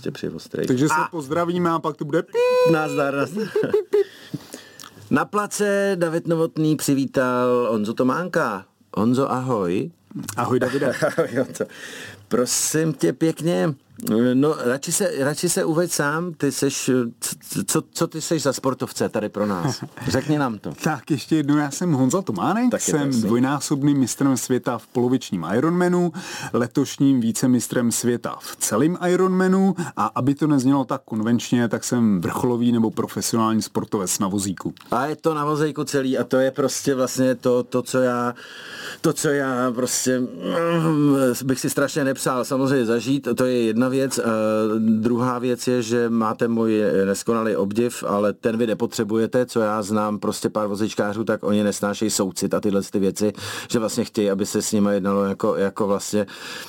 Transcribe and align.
prostě 0.00 0.10
při 0.10 0.28
ostrých. 0.36 0.66
Takže 0.66 0.88
se 0.88 0.94
a... 0.94 1.08
pozdravíme 1.08 1.70
a 1.70 1.78
pak 1.78 1.96
to 1.96 2.04
bude... 2.04 2.22
Nazdar, 2.72 3.14
nazdar. 3.14 3.48
Na 5.10 5.24
place 5.24 5.92
David 5.94 6.26
Novotný 6.26 6.76
přivítal 6.76 7.68
Onzo 7.70 7.94
Tománka. 7.94 8.64
Onzo, 8.96 9.32
ahoj. 9.32 9.90
Ahoj, 10.36 10.60
Davide. 10.60 10.86
ahoj. 11.06 11.46
Prosím 12.28 12.92
tě 12.92 13.12
pěkně, 13.12 13.74
No, 14.34 14.56
radši 14.64 14.92
se, 14.92 15.12
radši 15.18 15.48
se 15.48 15.64
uveď 15.64 15.92
sám, 15.92 16.34
ty 16.34 16.52
seš, 16.52 16.90
co, 17.66 17.82
co 17.92 18.06
ty 18.06 18.20
seš 18.20 18.42
za 18.42 18.52
sportovce 18.52 19.08
tady 19.08 19.28
pro 19.28 19.46
nás? 19.46 19.84
Řekni 20.08 20.38
nám 20.38 20.58
to. 20.58 20.72
tak 20.84 21.10
ještě 21.10 21.36
jednou, 21.36 21.56
já 21.56 21.70
jsem 21.70 21.92
Honza 21.92 22.22
Tománek, 22.22 22.70
tak 22.70 22.80
jsem 22.80 23.10
dvojnásobným 23.10 23.98
mistrem 23.98 24.36
světa 24.36 24.78
v 24.78 24.86
polovičním 24.86 25.46
Ironmanu, 25.56 26.12
letošním 26.52 27.20
vícemistrem 27.20 27.92
světa 27.92 28.36
v 28.40 28.56
celém 28.56 28.98
Ironmanu 29.08 29.74
a 29.96 30.06
aby 30.14 30.34
to 30.34 30.46
neznělo 30.46 30.84
tak 30.84 31.02
konvenčně, 31.04 31.68
tak 31.68 31.84
jsem 31.84 32.20
vrcholový 32.20 32.72
nebo 32.72 32.90
profesionální 32.90 33.62
sportovec 33.62 34.18
na 34.18 34.28
vozíku. 34.28 34.74
A 34.90 35.06
je 35.06 35.16
to 35.16 35.34
na 35.34 35.44
vozíku 35.44 35.84
celý 35.84 36.18
a 36.18 36.24
to 36.24 36.36
je 36.36 36.50
prostě 36.50 36.94
vlastně 36.94 37.34
to, 37.34 37.62
to 37.62 37.82
co 37.82 37.98
já, 37.98 38.34
to, 39.00 39.12
co 39.12 39.28
já 39.28 39.72
prostě 39.72 40.20
mm, 40.20 41.16
bych 41.44 41.60
si 41.60 41.70
strašně 41.70 42.04
nepřál 42.04 42.44
samozřejmě 42.44 42.84
zažít, 42.86 43.28
to 43.36 43.44
je 43.44 43.62
jedna 43.62 43.89
věc. 43.90 44.18
Uh, 44.18 44.24
druhá 44.78 45.38
věc 45.38 45.68
je, 45.68 45.82
že 45.82 46.10
máte 46.10 46.48
můj 46.48 46.82
neskonalý 47.04 47.56
obdiv, 47.56 48.04
ale 48.06 48.32
ten 48.32 48.56
vy 48.56 48.66
nepotřebujete, 48.66 49.46
co 49.46 49.60
já 49.60 49.82
znám 49.82 50.18
prostě 50.18 50.48
pár 50.48 50.66
vozičkářů, 50.66 51.24
tak 51.24 51.44
oni 51.44 51.64
nesnášejí 51.64 52.10
soucit 52.10 52.54
a 52.54 52.60
tyhle 52.60 52.82
ty 52.82 52.98
věci, 52.98 53.32
že 53.68 53.78
vlastně 53.78 54.04
chtějí, 54.04 54.30
aby 54.30 54.46
se 54.46 54.62
s 54.62 54.72
nimi 54.72 54.94
jednalo 54.94 55.24
jako, 55.24 55.56
jako 55.56 55.86
vlastně 55.86 56.26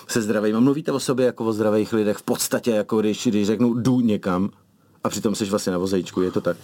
se 0.07 0.21
zdravými. 0.21 0.59
Mluvíte 0.61 0.91
o 0.91 0.99
sobě 0.99 1.25
jako 1.25 1.45
o 1.45 1.53
zdravých 1.53 1.93
lidech 1.93 2.17
v 2.17 2.23
podstatě, 2.23 2.71
jako 2.71 2.99
když, 3.01 3.27
když 3.27 3.47
řeknu 3.47 3.73
jdu 3.73 3.99
někam, 3.99 4.49
a 5.03 5.09
přitom 5.09 5.35
jsi 5.35 5.45
vlastně 5.45 5.71
na 5.71 5.77
vozejčku, 5.77 6.21
je 6.21 6.31
to 6.31 6.41
tak? 6.41 6.57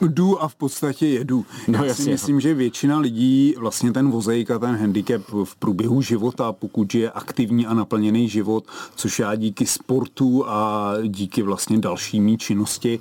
Jdu 0.00 0.42
a 0.42 0.48
v 0.48 0.54
podstatě 0.54 1.06
jedu. 1.06 1.46
No, 1.68 1.78
Já 1.78 1.84
jasně, 1.84 2.04
si 2.04 2.10
myslím, 2.10 2.36
no. 2.36 2.40
že 2.40 2.54
většina 2.54 2.98
lidí 2.98 3.54
vlastně 3.58 3.92
ten 3.92 4.10
vozejk 4.10 4.50
a 4.50 4.58
ten 4.58 4.76
handicap 4.76 5.22
v 5.44 5.56
průběhu 5.56 6.02
života, 6.02 6.52
pokud 6.52 6.94
je 6.94 7.10
aktivní 7.10 7.66
a 7.66 7.74
naplněný 7.74 8.28
život, 8.28 8.64
což 8.94 9.18
já 9.18 9.34
díky 9.34 9.66
sportu 9.66 10.44
a 10.48 10.92
díky 11.02 11.42
vlastně 11.42 11.78
další 11.78 12.20
mý 12.20 12.38
činnosti 12.38 13.00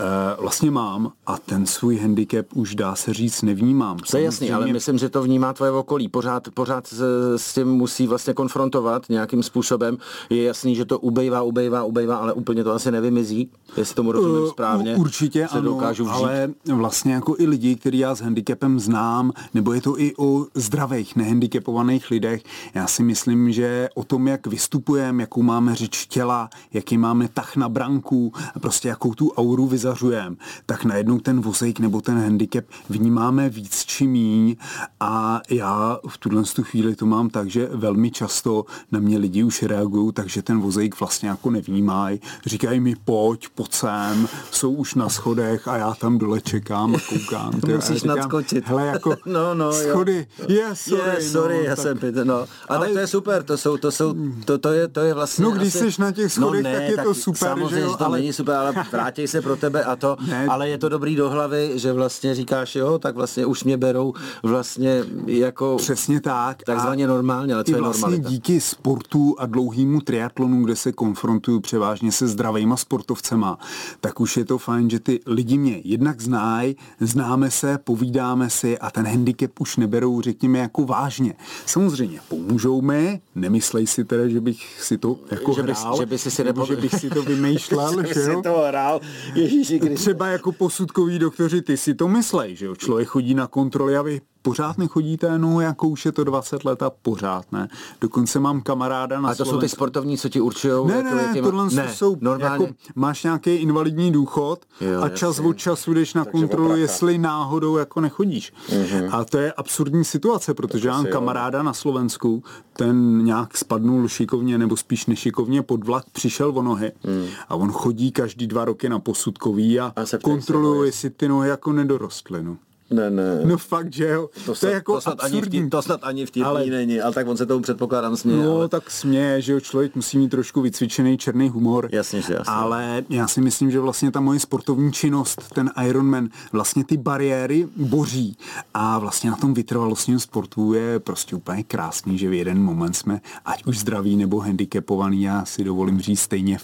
eh, 0.00 0.04
vlastně 0.38 0.70
mám 0.70 1.12
a 1.26 1.38
ten 1.38 1.66
svůj 1.66 1.98
handicap 1.98 2.46
už 2.54 2.74
dá 2.74 2.94
se 2.94 3.14
říct 3.14 3.42
nevnímám. 3.42 3.98
To 4.10 4.16
je 4.16 4.22
jasný, 4.22 4.52
ale 4.52 4.66
myslím, 4.66 4.98
že 4.98 5.08
to 5.08 5.22
vnímá 5.22 5.52
tvoje 5.52 5.70
okolí. 5.70 6.08
Pořád, 6.08 6.48
pořád 6.54 6.94
s 7.36 7.54
tím 7.54 7.68
musí 7.68 8.06
vlastně 8.06 8.34
konfrontovat 8.34 9.08
nějakým 9.08 9.42
způsobem. 9.42 9.98
Je 10.30 10.42
jasný, 10.42 10.74
že 10.74 10.84
to 10.84 10.98
ubejvá, 10.98 11.42
ubejvá, 11.42 11.84
ubejvá, 11.84 12.16
ale 12.16 12.32
úplně 12.32 12.64
to 12.64 12.72
asi 12.72 12.90
nevymizí, 12.90 13.50
jestli 13.76 13.94
tomu 13.94 14.12
rozumím 14.12 14.25
správně. 14.48 14.96
Určitě 14.96 15.48
se 15.48 15.58
ano, 15.58 15.62
dokážu 15.62 16.04
vžít. 16.04 16.14
ale 16.14 16.48
vlastně 16.74 17.14
jako 17.14 17.36
i 17.38 17.46
lidi, 17.46 17.76
který 17.76 17.98
já 17.98 18.14
s 18.14 18.20
handicapem 18.20 18.80
znám, 18.80 19.32
nebo 19.54 19.72
je 19.72 19.80
to 19.80 20.00
i 20.00 20.16
o 20.16 20.46
zdravých, 20.54 21.16
nehandicapovaných 21.16 22.10
lidech, 22.10 22.42
já 22.74 22.86
si 22.86 23.02
myslím, 23.02 23.52
že 23.52 23.88
o 23.94 24.04
tom, 24.04 24.28
jak 24.28 24.46
vystupujeme, 24.46 25.22
jakou 25.22 25.42
máme 25.42 25.74
řeč 25.74 26.06
těla, 26.06 26.50
jaký 26.72 26.98
máme 26.98 27.28
tah 27.28 27.56
na 27.56 27.68
branku, 27.68 28.32
prostě 28.60 28.88
jakou 28.88 29.14
tu 29.14 29.30
auru 29.30 29.66
vyzařujeme, 29.66 30.36
tak 30.66 30.84
najednou 30.84 31.18
ten 31.18 31.40
vozejk 31.40 31.80
nebo 31.80 32.00
ten 32.00 32.18
handicap 32.18 32.64
vnímáme 32.88 33.48
víc 33.48 33.84
či 33.84 34.06
míň 34.06 34.56
a 35.00 35.40
já 35.50 35.98
v 36.08 36.18
tuhle 36.18 36.42
chvíli 36.62 36.96
to 36.96 37.06
mám 37.06 37.30
tak, 37.30 37.50
že 37.50 37.68
velmi 37.72 38.10
často 38.10 38.64
na 38.92 39.00
mě 39.00 39.18
lidi 39.18 39.44
už 39.44 39.62
reagují, 39.62 40.12
takže 40.12 40.42
ten 40.42 40.60
vozejk 40.60 41.00
vlastně 41.00 41.28
jako 41.28 41.50
nevnímají. 41.50 42.20
Říkají 42.46 42.80
mi 42.80 42.94
pojď, 43.04 43.48
pojď 43.54 43.72
sem, 43.74 44.15
sem, 44.16 44.28
jsou 44.50 44.72
už 44.72 44.94
na 44.94 45.08
schodech 45.08 45.68
a 45.68 45.76
já 45.76 45.94
tam 45.94 46.18
dole 46.18 46.40
čekám 46.40 46.94
a 46.94 46.98
koukám. 47.08 47.60
To 47.60 47.66
musíš 47.66 47.96
říkám, 47.96 48.16
nadskočit. 48.16 48.68
Hele, 48.68 48.86
jako 48.86 49.16
no, 49.26 49.54
no, 49.54 49.72
schody, 49.72 50.26
jo. 50.38 50.46
yes, 50.48 50.80
sorry. 50.80 51.10
Yes, 51.16 51.32
sorry, 51.32 51.56
no, 51.58 51.62
já 51.62 51.76
tak, 51.76 51.82
jsem 51.82 51.98
pět, 51.98 52.14
no. 52.14 52.34
A 52.34 52.46
ale, 52.68 52.86
tak 52.86 52.94
to 52.94 52.98
je 52.98 53.06
super, 53.06 53.42
to 53.42 53.58
jsou, 53.58 53.76
to 53.76 53.90
jsou, 53.90 54.14
to, 54.44 54.58
to 54.58 54.72
je, 54.72 54.88
to 54.88 55.00
je 55.00 55.14
vlastně 55.14 55.44
No, 55.44 55.50
když 55.50 55.74
asi, 55.74 55.92
jsi 55.92 56.00
na 56.00 56.12
těch 56.12 56.32
schodech, 56.32 56.62
no, 56.62 56.70
ne, 56.70 56.76
tak 56.76 56.88
je 56.88 56.96
tak 56.96 57.04
to 57.04 57.14
super, 57.14 57.48
samozřejmě, 57.48 57.76
že 57.76 57.80
jo, 57.80 57.96
to 57.96 58.04
ale... 58.04 58.18
není 58.18 58.32
super, 58.32 58.54
ale 58.54 58.74
vrátí 58.92 59.28
se 59.28 59.42
pro 59.42 59.56
tebe 59.56 59.84
a 59.84 59.96
to, 59.96 60.16
ne. 60.28 60.46
ale 60.46 60.68
je 60.68 60.78
to 60.78 60.88
dobrý 60.88 61.16
do 61.16 61.30
hlavy, 61.30 61.72
že 61.74 61.92
vlastně 61.92 62.34
říkáš, 62.34 62.76
jo, 62.76 62.98
tak 62.98 63.14
vlastně 63.14 63.46
už 63.46 63.64
mě 63.64 63.76
berou 63.76 64.14
vlastně 64.42 65.04
jako 65.26 65.76
Přesně 65.76 66.20
tak. 66.20 66.62
Takzvaně 66.62 67.06
normálně, 67.06 67.54
ale 67.54 67.64
co 67.64 67.74
je 67.74 67.80
vlastně 67.80 68.02
normalita? 68.02 68.30
díky 68.30 68.60
sportu 68.60 69.36
a 69.38 69.46
dlouhýmu 69.46 70.00
triatlonu, 70.00 70.64
kde 70.64 70.76
se 70.76 70.92
konfrontuju 70.92 71.60
převážně 71.60 72.12
se 72.12 72.28
zdravýma 72.28 72.76
sportovcema, 72.76 73.58
tak 74.06 74.20
už 74.20 74.36
je 74.36 74.44
to 74.44 74.58
fajn, 74.58 74.90
že 74.90 75.00
ty 75.00 75.20
lidi 75.26 75.58
mě 75.58 75.80
jednak 75.84 76.20
znají, 76.20 76.76
známe 77.00 77.50
se, 77.50 77.78
povídáme 77.78 78.50
si 78.50 78.78
a 78.78 78.90
ten 78.90 79.06
handicap 79.06 79.60
už 79.60 79.76
neberou, 79.76 80.20
řekněme, 80.20 80.58
jako 80.58 80.84
vážně. 80.84 81.34
Samozřejmě 81.66 82.20
pomůžou 82.28 82.82
mi, 82.82 83.20
nemyslej 83.34 83.86
si 83.86 84.04
teda, 84.04 84.28
že 84.28 84.40
bych 84.40 84.82
si 84.82 84.98
to 84.98 85.18
jako 85.30 85.52
že 85.52 85.62
bys, 85.62 85.80
hrál, 85.80 85.96
že, 85.96 86.06
by 86.06 86.18
si 86.18 86.30
si 86.30 86.44
nebo, 86.44 86.66
že 86.66 86.76
bych 86.76 86.94
si 86.94 87.10
to 87.10 87.22
vymýšlel, 87.22 88.02
že, 88.06 88.14
že 88.14 88.20
jo? 88.20 88.36
si 88.36 88.42
to 88.42 88.64
hrál, 88.68 89.00
Ježíši 89.34 89.80
Třeba 89.94 90.26
jako 90.26 90.52
posudkový 90.52 91.18
doktoři, 91.18 91.62
ty 91.62 91.76
si 91.76 91.94
to 91.94 92.08
myslej, 92.08 92.56
že 92.56 92.66
jo? 92.66 92.76
Člověk 92.76 93.08
chodí 93.08 93.34
na 93.34 93.46
kontroly 93.46 93.96
a 93.96 94.02
vy 94.02 94.20
pořád 94.46 94.78
nechodíte, 94.78 95.38
no 95.38 95.60
jako 95.60 95.88
už 95.88 96.04
je 96.04 96.12
to 96.12 96.24
20 96.24 96.64
let 96.64 96.82
a 96.82 96.90
pořád 96.90 97.52
ne. 97.52 97.68
Dokonce 98.00 98.40
mám 98.40 98.60
kamaráda 98.60 99.20
na 99.20 99.28
A 99.28 99.32
to 99.32 99.36
Slovensku. 99.36 99.54
jsou 99.54 99.60
ty 99.60 99.68
sportovní, 99.68 100.18
co 100.18 100.28
ti 100.28 100.40
určují? 100.40 100.86
Ne, 100.86 100.94
jako 100.94 101.14
ne, 101.14 101.26
ne, 101.26 101.34
těma... 101.34 101.48
tohle 101.48 101.68
ne, 101.74 101.88
jsou, 101.94 102.16
normálně. 102.20 102.64
Jako, 102.64 102.76
máš 102.94 103.22
nějaký 103.22 103.50
invalidní 103.50 104.12
důchod 104.12 104.64
jo, 104.80 105.02
a 105.02 105.08
čas 105.08 105.36
jasně. 105.36 105.50
od 105.50 105.52
času 105.52 105.94
jdeš 105.94 106.14
na 106.14 106.24
Takže 106.24 106.40
kontrolu, 106.40 106.64
opraka. 106.64 106.80
jestli 106.80 107.18
náhodou 107.18 107.76
jako 107.76 108.00
nechodíš. 108.00 108.52
Mm-hmm. 108.68 109.08
A 109.12 109.24
to 109.24 109.38
je 109.38 109.52
absurdní 109.52 110.04
situace, 110.04 110.54
protože 110.54 110.88
já 110.88 110.94
mám 110.94 111.06
kamaráda 111.06 111.62
na 111.62 111.72
Slovensku, 111.72 112.42
ten 112.72 113.24
nějak 113.24 113.56
spadnul 113.56 114.08
šikovně 114.08 114.58
nebo 114.58 114.76
spíš 114.76 115.06
nešikovně 115.06 115.62
pod 115.62 115.84
vlak, 115.84 116.04
přišel 116.12 116.52
o 116.54 116.62
nohy 116.62 116.92
mm. 117.04 117.26
a 117.48 117.54
on 117.54 117.72
chodí 117.72 118.12
každý 118.12 118.46
dva 118.46 118.64
roky 118.64 118.88
na 118.88 118.98
posudkový 118.98 119.80
a, 119.80 119.92
a 119.96 120.18
kontroluje, 120.22 120.88
jestli 120.88 121.10
ty 121.10 121.28
nohy 121.28 121.48
jako 121.48 121.72
nedorostly. 121.72 122.42
No. 122.42 122.56
Ne, 122.90 123.10
ne. 123.10 123.40
No 123.44 123.58
fakt, 123.58 123.92
že 123.92 124.08
jo. 124.08 124.28
To, 124.44 124.54
to, 124.54 124.66
je 124.66 124.72
jako 124.72 124.94
to 124.94 125.00
snad, 125.00 125.24
ani 125.24 125.40
vtip, 125.40 125.70
to 125.70 125.82
snad 125.82 126.00
ani 126.02 126.26
vtipný 126.26 126.48
ale... 126.48 126.66
není, 126.66 127.00
ale 127.00 127.12
tak 127.12 127.26
on 127.26 127.36
se 127.36 127.46
tomu 127.46 127.62
předpokládám 127.62 128.16
směje. 128.16 128.44
No, 128.44 128.56
ale... 128.56 128.68
tak 128.68 128.90
směje, 128.90 129.40
že 129.40 129.52
jo, 129.52 129.60
člověk 129.60 129.94
musí 129.94 130.18
mít 130.18 130.28
trošku 130.28 130.60
vycvičený 130.60 131.18
černý 131.18 131.48
humor. 131.48 131.88
Jasně, 131.92 132.22
že 132.22 132.32
jasně. 132.32 132.54
Ale 132.54 133.04
já 133.08 133.28
si 133.28 133.40
myslím, 133.40 133.70
že 133.70 133.80
vlastně 133.80 134.10
ta 134.10 134.20
moje 134.20 134.40
sportovní 134.40 134.92
činnost, 134.92 135.42
ten 135.54 135.70
Ironman, 135.86 136.28
vlastně 136.52 136.84
ty 136.84 136.96
bariéry 136.96 137.68
boří 137.76 138.36
a 138.74 138.98
vlastně 138.98 139.30
na 139.30 139.36
tom 139.36 139.54
vytrvalostním 139.54 140.18
sportu 140.18 140.72
je 140.72 140.98
prostě 140.98 141.36
úplně 141.36 141.62
krásný, 141.62 142.18
že 142.18 142.28
v 142.28 142.32
jeden 142.32 142.62
moment 142.62 142.94
jsme, 142.94 143.20
ať 143.44 143.64
už 143.64 143.78
zdraví 143.78 144.16
nebo 144.16 144.40
handicapovaný, 144.40 145.22
já 145.22 145.44
si 145.44 145.64
dovolím 145.64 146.00
říct 146.00 146.20
stejně 146.20 146.58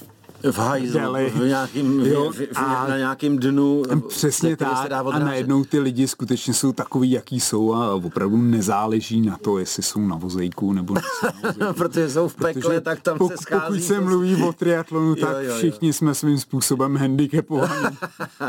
v 0.50 0.58
hajzlu, 0.58 1.14
v 1.34 1.46
nějakým, 1.46 2.00
jo, 2.00 2.32
v, 2.32 2.36
v, 2.36 2.56
a 2.56 2.88
na 2.88 2.98
nějakým 2.98 3.38
dnu. 3.38 3.82
Přesně 4.08 4.56
tak. 4.56 4.92
A 5.12 5.18
najednou 5.18 5.64
ty 5.64 5.78
lidi 5.78 6.08
skutečně 6.08 6.54
jsou 6.54 6.72
takový, 6.72 7.10
jaký 7.10 7.40
jsou 7.40 7.74
a 7.74 7.94
opravdu 7.94 8.36
nezáleží 8.36 9.20
na 9.20 9.36
to, 9.36 9.58
jestli 9.58 9.82
jsou 9.82 10.00
na 10.00 10.16
vozejku 10.16 10.72
nebo 10.72 10.94
na 10.94 11.00
vozejku. 11.42 11.74
Protože 11.74 12.10
jsou 12.10 12.28
v 12.28 12.34
pekle, 12.34 12.62
Protože 12.62 12.80
tak 12.80 13.00
tam 13.00 13.18
pok- 13.18 13.28
se 13.28 13.36
schází. 13.36 13.66
Pokud 13.66 13.82
se 13.82 14.00
mluví 14.00 14.42
o 14.42 14.52
triatlonu, 14.52 15.14
tak 15.14 15.30
jo, 15.30 15.38
jo, 15.38 15.50
jo. 15.50 15.56
všichni 15.56 15.92
jsme 15.92 16.14
svým 16.14 16.38
způsobem 16.38 16.96
handicapovaní. 16.96 17.96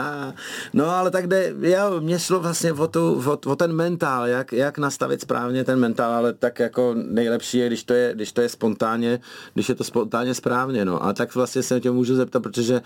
no 0.73 0.85
ale 0.89 1.11
tak 1.11 1.27
jde, 1.27 1.53
já, 1.59 1.89
mě 1.99 2.19
šlo 2.19 2.39
vlastně 2.39 2.73
o, 2.73 2.87
tu, 2.87 3.23
o, 3.25 3.51
o 3.51 3.55
ten 3.55 3.73
mentál, 3.73 4.27
jak, 4.27 4.53
jak 4.53 4.77
nastavit 4.77 5.21
správně 5.21 5.63
ten 5.63 5.79
mentál, 5.79 6.13
ale 6.13 6.33
tak 6.33 6.59
jako 6.59 6.95
nejlepší 7.07 7.57
je, 7.57 7.67
když 7.67 7.83
to 7.83 7.93
je, 7.93 8.11
když 8.15 8.31
to 8.31 8.41
je 8.41 8.49
spontánně, 8.49 9.19
když 9.53 9.69
je 9.69 9.75
to 9.75 9.83
spontánně 9.83 10.33
správně, 10.33 10.85
no. 10.85 11.03
A 11.05 11.13
tak 11.13 11.35
vlastně 11.35 11.63
jsem 11.63 11.81
tě 11.83 11.91
můžu 11.91 12.15
zeptat, 12.15 12.39
protože 12.39 12.81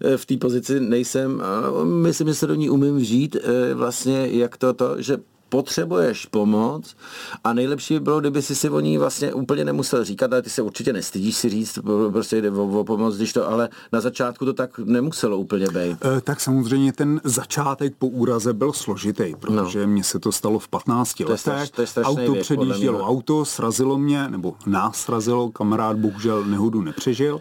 eh, 0.00 0.16
v 0.16 0.26
té 0.26 0.36
pozici 0.36 0.80
nejsem 0.80 1.42
myslím, 1.84 2.28
že 2.28 2.34
se 2.34 2.46
do 2.46 2.54
ní 2.54 2.70
umím 2.70 2.96
vžít 2.96 3.36
eh, 3.36 3.74
vlastně, 3.74 4.28
jak 4.30 4.56
to, 4.56 4.72
to 4.72 5.02
že 5.02 5.16
potřebuješ 5.52 6.26
pomoc 6.26 6.96
a 7.44 7.52
nejlepší 7.52 7.94
by 7.94 8.00
bylo, 8.00 8.20
kdyby 8.20 8.42
si 8.42 8.54
si 8.54 8.70
o 8.70 8.80
ní 8.80 8.98
vlastně 8.98 9.32
úplně 9.34 9.64
nemusel 9.64 10.04
říkat, 10.04 10.32
ale 10.32 10.42
ty 10.42 10.50
se 10.50 10.62
určitě 10.62 10.92
nestydíš 10.92 11.36
si 11.36 11.48
říct, 11.48 11.78
prostě 12.12 12.40
jde 12.40 12.50
o, 12.50 12.80
o 12.80 12.84
pomoc, 12.84 13.16
když 13.16 13.32
to, 13.32 13.48
ale 13.48 13.68
na 13.92 14.00
začátku 14.00 14.44
to 14.44 14.52
tak 14.52 14.78
nemuselo 14.78 15.38
úplně 15.38 15.66
být. 15.66 16.04
E, 16.04 16.20
tak 16.20 16.40
samozřejmě 16.40 16.92
ten 16.92 17.20
začátek 17.24 17.94
po 17.98 18.06
úraze 18.06 18.52
byl 18.52 18.72
složitý, 18.72 19.34
protože 19.40 19.80
no. 19.80 19.86
mně 19.86 20.04
se 20.04 20.18
to 20.18 20.32
stalo 20.32 20.58
v 20.58 20.68
15 20.68 21.14
to 21.14 21.24
letech. 21.24 21.40
Straš, 21.40 21.70
to 21.70 21.82
je 21.82 21.88
auto 22.04 22.32
věk, 22.32 22.44
předjíždělo 22.44 23.06
auto, 23.06 23.44
srazilo 23.44 23.98
mě, 23.98 24.28
nebo 24.28 24.54
nás 24.66 24.96
srazilo, 24.96 25.50
kamarád 25.50 25.96
bohužel 25.96 26.44
nehodu 26.44 26.82
nepřežil. 26.82 27.40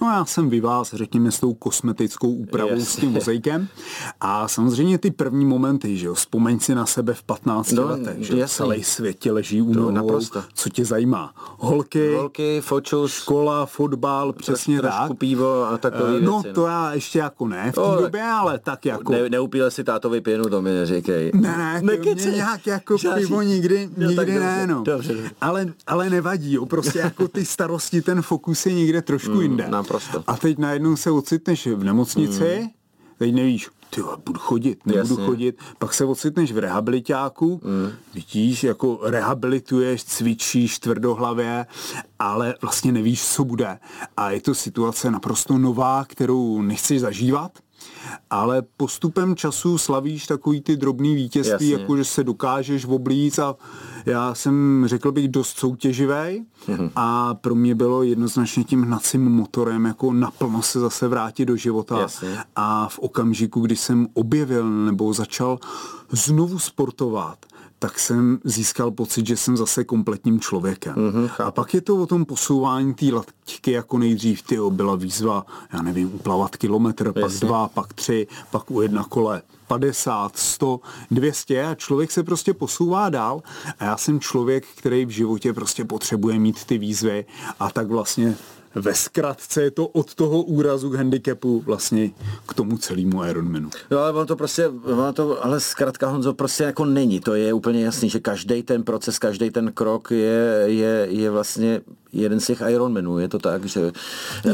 No 0.00 0.06
a 0.06 0.14
já 0.14 0.24
jsem 0.24 0.50
vyváz, 0.50 0.94
řekněme, 0.94 1.30
s 1.30 1.40
tou 1.40 1.54
kosmetickou 1.54 2.28
úpravou 2.28 2.74
yes. 2.74 2.88
s 2.88 2.96
tím 2.96 3.12
vozejkem. 3.12 3.68
A 4.20 4.48
samozřejmě 4.48 4.98
ty 4.98 5.10
první 5.10 5.44
momenty, 5.44 5.96
že 5.96 6.06
jo, 6.06 6.14
vzpomeň 6.14 6.60
si 6.60 6.74
na 6.74 6.86
sebe 6.86 7.14
v 7.14 7.22
15 7.22 7.49
15 7.50 7.72
no, 7.72 7.86
letech, 7.86 8.16
že 8.18 8.38
jasný. 8.38 8.56
celý 8.56 8.84
světě 8.84 9.32
leží 9.32 9.62
u 9.62 9.74
nohou, 9.74 9.90
naprosto. 9.90 10.44
co 10.54 10.68
tě 10.68 10.84
zajímá. 10.84 11.32
Holky, 11.58 12.14
Holky 12.14 12.60
fočus, 12.60 13.12
škola, 13.12 13.66
fotbal, 13.66 14.32
přesně 14.32 14.78
troš, 14.78 14.90
tak. 14.90 15.18
pivo 15.18 15.66
a 15.66 15.78
takové 15.78 16.18
uh, 16.18 16.24
No 16.24 16.40
věci, 16.42 16.54
to 16.54 16.60
no. 16.60 16.66
já 16.66 16.92
ještě 16.92 17.18
jako 17.18 17.48
ne 17.48 17.72
v 17.72 17.74
té 17.74 17.80
no, 17.80 18.00
době, 18.00 18.22
ale 18.22 18.58
tak 18.58 18.86
jako. 18.86 19.12
Ne, 19.12 19.28
neupíle 19.28 19.70
si 19.70 19.84
tátovi 19.84 20.20
pěnu, 20.20 20.44
to 20.44 20.62
mi 20.62 20.70
neříkej. 20.70 21.30
Ne, 21.34 21.58
ne, 21.58 21.80
Nekeci. 21.82 22.28
mě 22.28 22.36
nějak 22.36 22.66
jako 22.66 22.96
Žádný. 22.98 23.22
pivo 23.22 23.42
nikdy, 23.42 23.90
no, 23.96 24.08
nikdy 24.10 24.34
no, 24.34 24.40
ne, 24.40 24.66
no. 24.66 24.82
Dobře, 24.82 25.12
dobře. 25.14 25.30
Ale, 25.40 25.66
ale 25.86 26.10
nevadí, 26.10 26.52
jo, 26.52 26.66
prostě 26.66 26.98
jako 26.98 27.28
ty 27.28 27.44
starosti, 27.44 28.02
ten 28.02 28.22
fokus 28.22 28.66
je 28.66 28.74
někde 28.74 29.02
trošku 29.02 29.34
mm, 29.34 29.40
jinde. 29.40 29.68
Naprosto. 29.68 30.24
A 30.26 30.36
teď 30.36 30.58
najednou 30.58 30.96
se 30.96 31.10
ocitneš 31.10 31.66
v 31.66 31.84
nemocnici, 31.84 32.58
mm. 32.62 32.79
Teď 33.20 33.34
nevíš, 33.34 33.68
ty 33.90 34.02
budu 34.26 34.38
chodit, 34.38 34.86
nebudu 34.86 35.14
Jasně. 35.14 35.26
chodit, 35.26 35.58
pak 35.78 35.94
se 35.94 36.04
ocitneš 36.04 36.52
v 36.52 36.58
rehabilitáku, 36.58 37.60
mm. 37.64 37.92
vidíš, 38.14 38.64
jako 38.64 39.00
rehabilituješ, 39.02 40.04
cvičíš 40.04 40.78
tvrdohlavě, 40.78 41.66
ale 42.18 42.54
vlastně 42.62 42.92
nevíš, 42.92 43.24
co 43.24 43.44
bude. 43.44 43.78
A 44.16 44.30
je 44.30 44.40
to 44.40 44.54
situace 44.54 45.10
naprosto 45.10 45.58
nová, 45.58 46.04
kterou 46.04 46.62
nechceš 46.62 47.00
zažívat, 47.00 47.52
ale 48.30 48.62
postupem 48.76 49.36
času 49.36 49.78
slavíš 49.78 50.26
takový 50.26 50.60
ty 50.60 50.76
drobný 50.76 51.14
vítězství, 51.14 51.68
jako 51.68 51.96
že 51.96 52.04
se 52.04 52.24
dokážeš 52.24 52.84
oblíct 52.84 53.38
a 53.38 53.56
já 54.06 54.34
jsem, 54.34 54.82
řekl 54.86 55.12
bych, 55.12 55.28
dost 55.28 55.58
soutěživý 55.58 56.12
mm-hmm. 56.12 56.90
a 56.96 57.34
pro 57.34 57.54
mě 57.54 57.74
bylo 57.74 58.02
jednoznačně 58.02 58.64
tím 58.64 58.82
hnacím 58.82 59.24
motorem 59.24 59.84
jako 59.84 60.12
naplno 60.12 60.62
se 60.62 60.80
zase 60.80 61.08
vrátit 61.08 61.44
do 61.44 61.56
života 61.56 62.00
Jasně. 62.00 62.38
a 62.56 62.88
v 62.88 62.98
okamžiku, 62.98 63.60
kdy 63.60 63.76
jsem 63.76 64.06
objevil 64.14 64.70
nebo 64.70 65.12
začal 65.12 65.58
znovu 66.10 66.58
sportovat, 66.58 67.46
tak 67.82 67.98
jsem 67.98 68.38
získal 68.44 68.90
pocit, 68.90 69.26
že 69.26 69.36
jsem 69.36 69.56
zase 69.56 69.84
kompletním 69.84 70.40
člověkem. 70.40 70.94
Mm-hmm, 70.94 71.30
a 71.38 71.50
pak 71.50 71.74
je 71.74 71.80
to 71.80 71.96
o 71.96 72.06
tom 72.06 72.24
posouvání 72.24 72.94
té 72.94 73.06
laťky, 73.12 73.72
jako 73.72 73.98
nejdřív 73.98 74.42
ty 74.42 74.58
byla 74.70 74.94
výzva, 74.94 75.46
já 75.72 75.82
nevím, 75.82 76.14
uplavat 76.14 76.56
kilometr, 76.56 77.12
pak 77.12 77.32
dva, 77.32 77.68
pak 77.68 77.92
tři, 77.92 78.26
pak 78.50 78.70
u 78.70 78.80
jedna 78.80 79.04
kole 79.04 79.42
50, 79.66 80.36
100, 80.36 80.80
200 81.10 81.66
a 81.66 81.74
člověk 81.74 82.10
se 82.10 82.22
prostě 82.22 82.54
posouvá 82.54 83.08
dál. 83.08 83.42
A 83.78 83.84
já 83.84 83.96
jsem 83.96 84.20
člověk, 84.20 84.64
který 84.76 85.06
v 85.06 85.10
životě 85.10 85.52
prostě 85.52 85.84
potřebuje 85.84 86.38
mít 86.38 86.64
ty 86.64 86.78
výzvy 86.78 87.24
a 87.60 87.70
tak 87.70 87.88
vlastně 87.88 88.36
ve 88.74 88.94
zkratce 88.94 89.62
je 89.62 89.70
to 89.70 89.86
od 89.86 90.14
toho 90.14 90.42
úrazu 90.42 90.90
k 90.90 90.94
handicapu 90.94 91.62
vlastně 91.66 92.10
k 92.46 92.54
tomu 92.54 92.78
celému 92.78 93.24
Ironmanu. 93.24 93.70
No 93.90 93.98
ale 93.98 94.12
ono 94.12 94.26
to 94.26 94.36
prostě, 94.36 94.68
ono 94.68 95.12
to, 95.12 95.44
ale 95.44 95.60
zkrátka 95.60 96.08
Honzo 96.08 96.34
prostě 96.34 96.64
jako 96.64 96.84
není, 96.84 97.20
to 97.20 97.34
je 97.34 97.52
úplně 97.52 97.84
jasný, 97.84 98.10
že 98.10 98.20
každý 98.20 98.62
ten 98.62 98.82
proces, 98.82 99.18
každý 99.18 99.50
ten 99.50 99.72
krok 99.72 100.10
je, 100.10 100.62
je, 100.66 101.06
je 101.10 101.30
vlastně 101.30 101.80
jeden 102.12 102.40
z 102.40 102.46
těch 102.46 102.62
Ironmanů, 102.68 103.18
je 103.18 103.28
to 103.28 103.38
tak, 103.38 103.64
že 103.64 103.92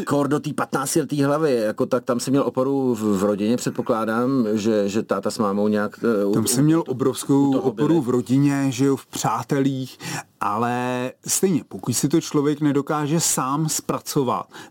kor 0.07 0.29
do 0.29 0.41
té 0.41 0.53
15 0.53 0.97
letý 0.97 1.23
hlavy, 1.23 1.55
jako 1.55 1.87
tak 1.87 2.05
tam 2.05 2.21
jsem 2.21 2.33
měl 2.33 2.43
oporu 2.43 2.95
v, 2.95 3.19
v 3.19 3.25
rodině, 3.25 3.57
předpokládám, 3.57 4.47
že, 4.53 4.89
že 4.89 5.03
táta 5.03 5.31
s 5.31 5.39
mámou 5.39 5.69
nějak... 5.69 6.01
Uh, 6.27 6.35
tam 6.35 6.47
jsem 6.47 6.65
měl 6.65 6.85
obrovskou 6.87 7.59
oporu 7.59 7.95
byli. 7.95 8.07
v 8.07 8.11
rodině, 8.11 8.67
že 8.71 8.85
jo, 8.85 8.97
v 8.97 9.07
přátelích, 9.07 9.99
ale 10.41 11.13
stejně, 11.27 11.65
pokud 11.69 11.93
si 11.93 12.09
to 12.09 12.21
člověk 12.21 12.61
nedokáže 12.61 13.21
sám 13.21 13.69
zpracovat, 13.69 14.06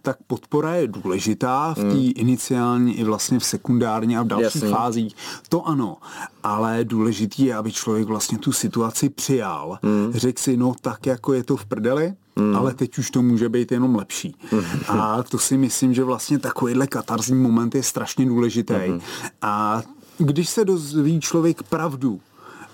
tak 0.01 0.17
podpora 0.27 0.75
je 0.75 0.87
důležitá 0.87 1.73
v 1.73 1.75
té 1.75 1.81
hmm. 1.81 2.11
iniciální 2.15 2.99
i 2.99 3.03
vlastně 3.03 3.39
v 3.39 3.45
sekundární 3.45 4.17
a 4.17 4.23
v 4.23 4.27
dalších 4.27 4.61
Jasný. 4.61 4.71
fázích. 4.71 5.15
To 5.49 5.67
ano, 5.67 5.97
ale 6.43 6.83
důležitý 6.83 7.45
je, 7.45 7.55
aby 7.55 7.71
člověk 7.71 8.07
vlastně 8.07 8.37
tu 8.37 8.51
situaci 8.51 9.09
přijal. 9.09 9.79
Hmm. 9.83 10.13
Řekl 10.13 10.41
si, 10.41 10.57
no 10.57 10.73
tak 10.81 11.05
jako 11.05 11.33
je 11.33 11.43
to 11.43 11.57
v 11.57 11.65
prdeli, 11.65 12.13
Mm. 12.39 12.55
ale 12.55 12.73
teď 12.73 12.97
už 12.97 13.11
to 13.11 13.21
může 13.21 13.49
být 13.49 13.71
jenom 13.71 13.95
lepší. 13.95 14.35
Mm. 14.51 14.61
A 14.87 15.23
to 15.23 15.39
si 15.39 15.57
myslím, 15.57 15.93
že 15.93 16.03
vlastně 16.03 16.39
takovýhle 16.39 16.87
katarzní 16.87 17.41
moment 17.41 17.75
je 17.75 17.83
strašně 17.83 18.25
důležitý. 18.25 18.73
Mm. 18.87 19.01
A 19.41 19.81
když 20.17 20.49
se 20.49 20.65
dozví 20.65 21.19
člověk 21.19 21.63
pravdu, 21.63 22.19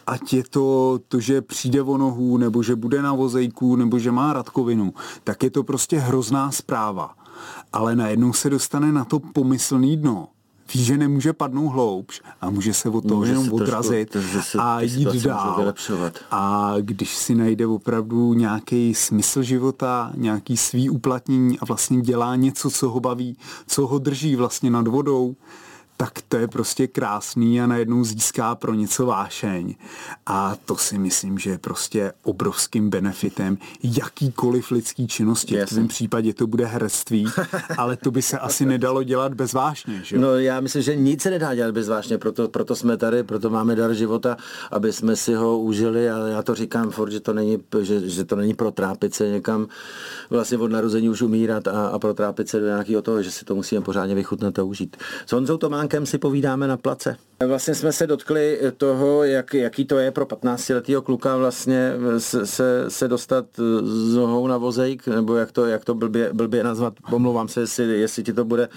ať 0.07 0.33
je 0.33 0.43
to 0.43 0.99
to, 1.07 1.19
že 1.19 1.41
přijde 1.41 1.81
o 1.81 1.97
nohu, 1.97 2.37
nebo 2.37 2.63
že 2.63 2.75
bude 2.75 3.01
na 3.01 3.13
vozejku, 3.13 3.75
nebo 3.75 3.99
že 3.99 4.11
má 4.11 4.33
radkovinu, 4.33 4.93
tak 5.23 5.43
je 5.43 5.49
to 5.49 5.63
prostě 5.63 5.99
hrozná 5.99 6.51
zpráva. 6.51 7.15
Ale 7.73 7.95
najednou 7.95 8.33
se 8.33 8.49
dostane 8.49 8.91
na 8.91 9.05
to 9.05 9.19
pomyslný 9.19 9.97
dno 9.97 10.27
ví, 10.73 10.83
že 10.83 10.97
nemůže 10.97 11.33
padnout 11.33 11.73
hloubš 11.73 12.21
a 12.41 12.49
může 12.49 12.73
se 12.73 12.89
od 12.89 13.07
toho 13.07 13.19
může 13.19 13.31
jenom 13.31 13.53
odrazit 13.53 14.09
trošku, 14.09 14.59
a 14.59 14.81
jít 14.81 15.23
dál. 15.23 15.73
A 16.31 16.73
když 16.81 17.15
si 17.15 17.35
najde 17.35 17.67
opravdu 17.67 18.33
nějaký 18.33 18.93
smysl 18.93 19.41
života, 19.41 20.11
nějaký 20.15 20.57
svý 20.57 20.89
uplatnění 20.89 21.59
a 21.59 21.65
vlastně 21.65 22.01
dělá 22.01 22.35
něco, 22.35 22.69
co 22.69 22.89
ho 22.89 22.99
baví, 22.99 23.37
co 23.67 23.87
ho 23.87 23.99
drží 23.99 24.35
vlastně 24.35 24.69
nad 24.69 24.87
vodou, 24.87 25.35
tak 26.01 26.21
to 26.27 26.37
je 26.37 26.47
prostě 26.47 26.87
krásný 26.87 27.61
a 27.61 27.67
najednou 27.67 28.03
získá 28.03 28.55
pro 28.55 28.73
něco 28.73 29.05
vášeň. 29.05 29.75
A 30.25 30.55
to 30.65 30.77
si 30.77 30.97
myslím, 30.97 31.39
že 31.39 31.49
je 31.49 31.57
prostě 31.57 32.13
obrovským 32.23 32.89
benefitem 32.89 33.57
jakýkoliv 33.83 34.71
lidský 34.71 35.07
činnosti. 35.07 35.55
Yes. 35.55 35.71
V 35.71 35.75
tom 35.75 35.87
případě 35.87 36.33
to 36.33 36.47
bude 36.47 36.65
herectví, 36.65 37.27
ale 37.77 37.97
to 37.97 38.11
by 38.11 38.21
se 38.21 38.39
asi 38.39 38.65
nedalo 38.65 39.03
dělat 39.03 39.33
bez 39.33 39.53
vášně. 39.53 40.01
Že? 40.03 40.17
No 40.17 40.35
já 40.35 40.59
myslím, 40.59 40.81
že 40.81 40.95
nic 40.95 41.21
se 41.21 41.29
nedá 41.29 41.55
dělat 41.55 41.71
bez 41.71 41.87
vášně, 41.87 42.17
proto, 42.17 42.47
proto 42.47 42.75
jsme 42.75 42.97
tady, 42.97 43.23
proto 43.23 43.49
máme 43.49 43.75
dar 43.75 43.93
života, 43.93 44.37
aby 44.71 44.93
jsme 44.93 45.15
si 45.15 45.33
ho 45.33 45.59
užili 45.59 46.09
a 46.09 46.27
já 46.27 46.43
to 46.43 46.55
říkám 46.55 46.91
furt, 46.91 47.11
že 47.11 47.19
to 47.19 47.33
není, 47.33 47.57
že, 47.81 48.09
že 48.09 48.25
to 48.25 48.35
není 48.35 48.53
pro 48.53 48.71
trápit 48.71 49.15
se 49.15 49.29
někam 49.29 49.67
vlastně 50.29 50.57
od 50.57 50.71
narození 50.71 51.09
už 51.09 51.21
umírat 51.21 51.67
a, 51.67 51.87
a 51.87 51.99
protrápit 51.99 52.49
se 52.49 52.59
do 52.59 52.65
nějakého 52.65 53.01
toho, 53.01 53.23
že 53.23 53.31
si 53.31 53.45
to 53.45 53.55
musíme 53.55 53.81
pořádně 53.81 54.15
vychutnat 54.15 54.59
a 54.59 54.63
užít. 54.63 54.97
S 55.25 55.31
Honzou 55.31 55.57
Tománkem 55.57 55.90
si 56.05 56.17
povídáme 56.17 56.67
na 56.67 56.77
place. 56.77 57.17
Vlastně 57.47 57.75
jsme 57.75 57.91
se 57.91 58.07
dotkli 58.07 58.59
toho, 58.77 59.23
jak, 59.23 59.53
jaký 59.53 59.85
to 59.85 59.97
je 59.97 60.11
pro 60.11 60.25
15-letého 60.25 61.01
kluka 61.01 61.37
vlastně 61.37 61.93
se, 62.17 62.45
se, 62.45 62.85
se 62.87 63.07
dostat 63.07 63.45
z 63.83 64.15
nohou 64.15 64.47
na 64.47 64.57
vozejk, 64.57 65.07
nebo 65.07 65.35
jak 65.35 65.51
to, 65.51 65.65
jak 65.65 65.85
to 65.85 65.93
blbě, 65.93 66.29
blbě 66.33 66.63
nazvat, 66.63 66.93
pomlouvám 67.09 67.47
se, 67.47 67.61
jestli, 67.61 67.99
jestli 67.99 68.23
ti 68.23 68.33
to 68.33 68.45
bude, 68.45 68.69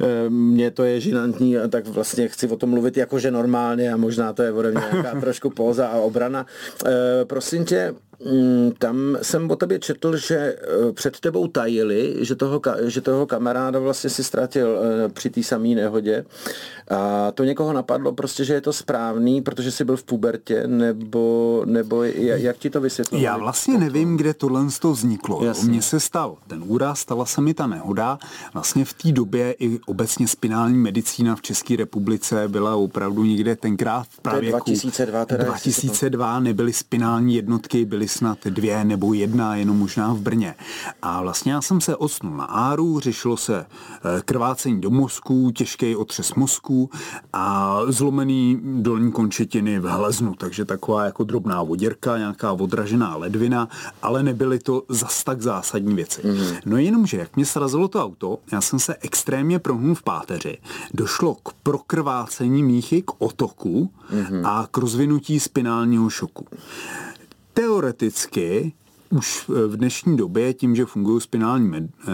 eh, 0.00 0.30
mně 0.30 0.70
to 0.70 0.84
je 0.84 1.00
žinantní, 1.00 1.56
tak 1.68 1.86
vlastně 1.86 2.28
chci 2.28 2.48
o 2.48 2.56
tom 2.56 2.70
mluvit 2.70 2.96
jakože 2.96 3.30
normálně 3.30 3.92
a 3.92 3.96
možná 3.96 4.32
to 4.32 4.42
je 4.42 4.52
ode 4.52 4.70
mě 4.70 4.82
nějaká 4.92 5.20
trošku 5.20 5.50
póza 5.50 5.86
a 5.86 5.96
obrana. 5.96 6.46
Eh, 6.86 7.24
prosím 7.24 7.64
tě, 7.64 7.94
tam 8.78 9.16
jsem 9.22 9.50
o 9.50 9.56
tobě 9.56 9.78
četl, 9.78 10.16
že 10.16 10.36
eh, 10.36 10.92
před 10.92 11.20
tebou 11.20 11.48
tajili, 11.48 12.16
že 12.20 12.34
toho, 12.36 12.60
že 12.86 13.00
toho 13.00 13.26
kamaráda 13.26 13.78
vlastně 13.78 14.10
si 14.10 14.24
ztratil 14.24 14.78
eh, 14.78 15.08
při 15.08 15.30
té 15.30 15.42
samé 15.42 15.68
nehodě. 15.68 16.24
A 16.90 17.32
to 17.32 17.44
někoho 17.44 17.72
napadlo 17.72 18.12
prostě, 18.12 18.44
že 18.44 18.54
je 18.54 18.60
to 18.60 18.72
správný, 18.72 19.42
protože 19.42 19.70
jsi 19.70 19.84
byl 19.84 19.96
v 19.96 20.02
pubertě, 20.02 20.66
nebo, 20.66 21.62
nebo 21.66 22.02
jak 22.04 22.56
ti 22.56 22.70
to 22.70 22.80
vysvětlilo? 22.80 23.24
Já 23.24 23.36
vlastně 23.36 23.78
nevím, 23.78 24.16
kde 24.16 24.34
tohle 24.34 24.70
z 24.70 24.78
toho 24.78 24.94
vzniklo. 24.94 25.42
Mně 25.64 25.82
se 25.82 26.00
stal 26.00 26.36
ten 26.46 26.62
úraz, 26.66 27.00
stala 27.00 27.26
se 27.26 27.40
mi 27.40 27.54
ta 27.54 27.66
nehoda. 27.66 28.18
Vlastně 28.54 28.84
v 28.84 28.92
té 28.92 29.12
době 29.12 29.54
i 29.58 29.80
obecně 29.86 30.28
spinální 30.28 30.78
medicína 30.78 31.36
v 31.36 31.42
České 31.42 31.76
republice 31.76 32.48
byla 32.48 32.76
opravdu 32.76 33.24
někde 33.24 33.56
tenkrát 33.56 34.06
v 34.08 34.20
právě 34.20 34.50
2002, 34.50 35.24
teda 35.24 35.44
2002 35.44 36.40
nebyly 36.40 36.72
spinální 36.72 37.34
jednotky, 37.34 37.84
byly 37.84 38.08
snad 38.10 38.38
dvě 38.44 38.84
nebo 38.84 39.14
jedna, 39.14 39.56
jenom 39.56 39.78
možná 39.78 40.12
v 40.12 40.20
Brně. 40.20 40.54
A 41.02 41.22
vlastně 41.22 41.52
já 41.52 41.62
jsem 41.62 41.80
se 41.80 41.96
osnul 41.96 42.36
na 42.36 42.44
áru, 42.44 43.00
řešilo 43.00 43.36
se 43.36 43.66
eh, 43.66 44.22
krvácení 44.24 44.80
do 44.80 44.90
mozku, 44.90 45.50
těžký 45.50 45.96
otřes 45.96 46.34
mozku 46.34 46.90
a 47.32 47.76
zlomený 47.88 48.60
dolní 48.62 49.12
končetiny 49.12 49.80
v 49.80 49.84
hleznu, 49.84 50.34
takže 50.34 50.64
taková 50.64 51.04
jako 51.04 51.24
drobná 51.24 51.62
voděrka, 51.62 52.18
nějaká 52.18 52.52
odražená 52.52 53.16
ledvina, 53.16 53.68
ale 54.02 54.22
nebyly 54.22 54.58
to 54.58 54.82
zas 54.88 55.24
tak 55.24 55.42
zásadní 55.42 55.94
věci. 55.94 56.22
Mm-hmm. 56.22 56.60
No 56.66 56.76
jenom, 56.76 57.06
že 57.06 57.16
jak 57.16 57.36
mě 57.36 57.46
srazilo 57.46 57.88
to 57.88 58.04
auto, 58.04 58.38
já 58.52 58.60
jsem 58.60 58.78
se 58.78 58.96
extrémně 59.00 59.58
prohnul 59.58 59.94
v 59.94 60.02
páteři. 60.02 60.58
Došlo 60.94 61.34
k 61.34 61.52
prokrvácení 61.62 62.62
míchy, 62.62 63.02
k 63.02 63.10
otoku 63.18 63.90
mm-hmm. 64.12 64.46
a 64.46 64.68
k 64.70 64.78
rozvinutí 64.78 65.40
spinálního 65.40 66.10
šoku 66.10 66.46
teoreticky 67.52 68.72
už 69.10 69.48
v 69.48 69.76
dnešní 69.76 70.16
době 70.16 70.54
tím, 70.54 70.76
že 70.76 70.86
fungují 70.86 71.20
spinální 71.20 71.68
med, 71.68 71.84
eh, 71.84 72.10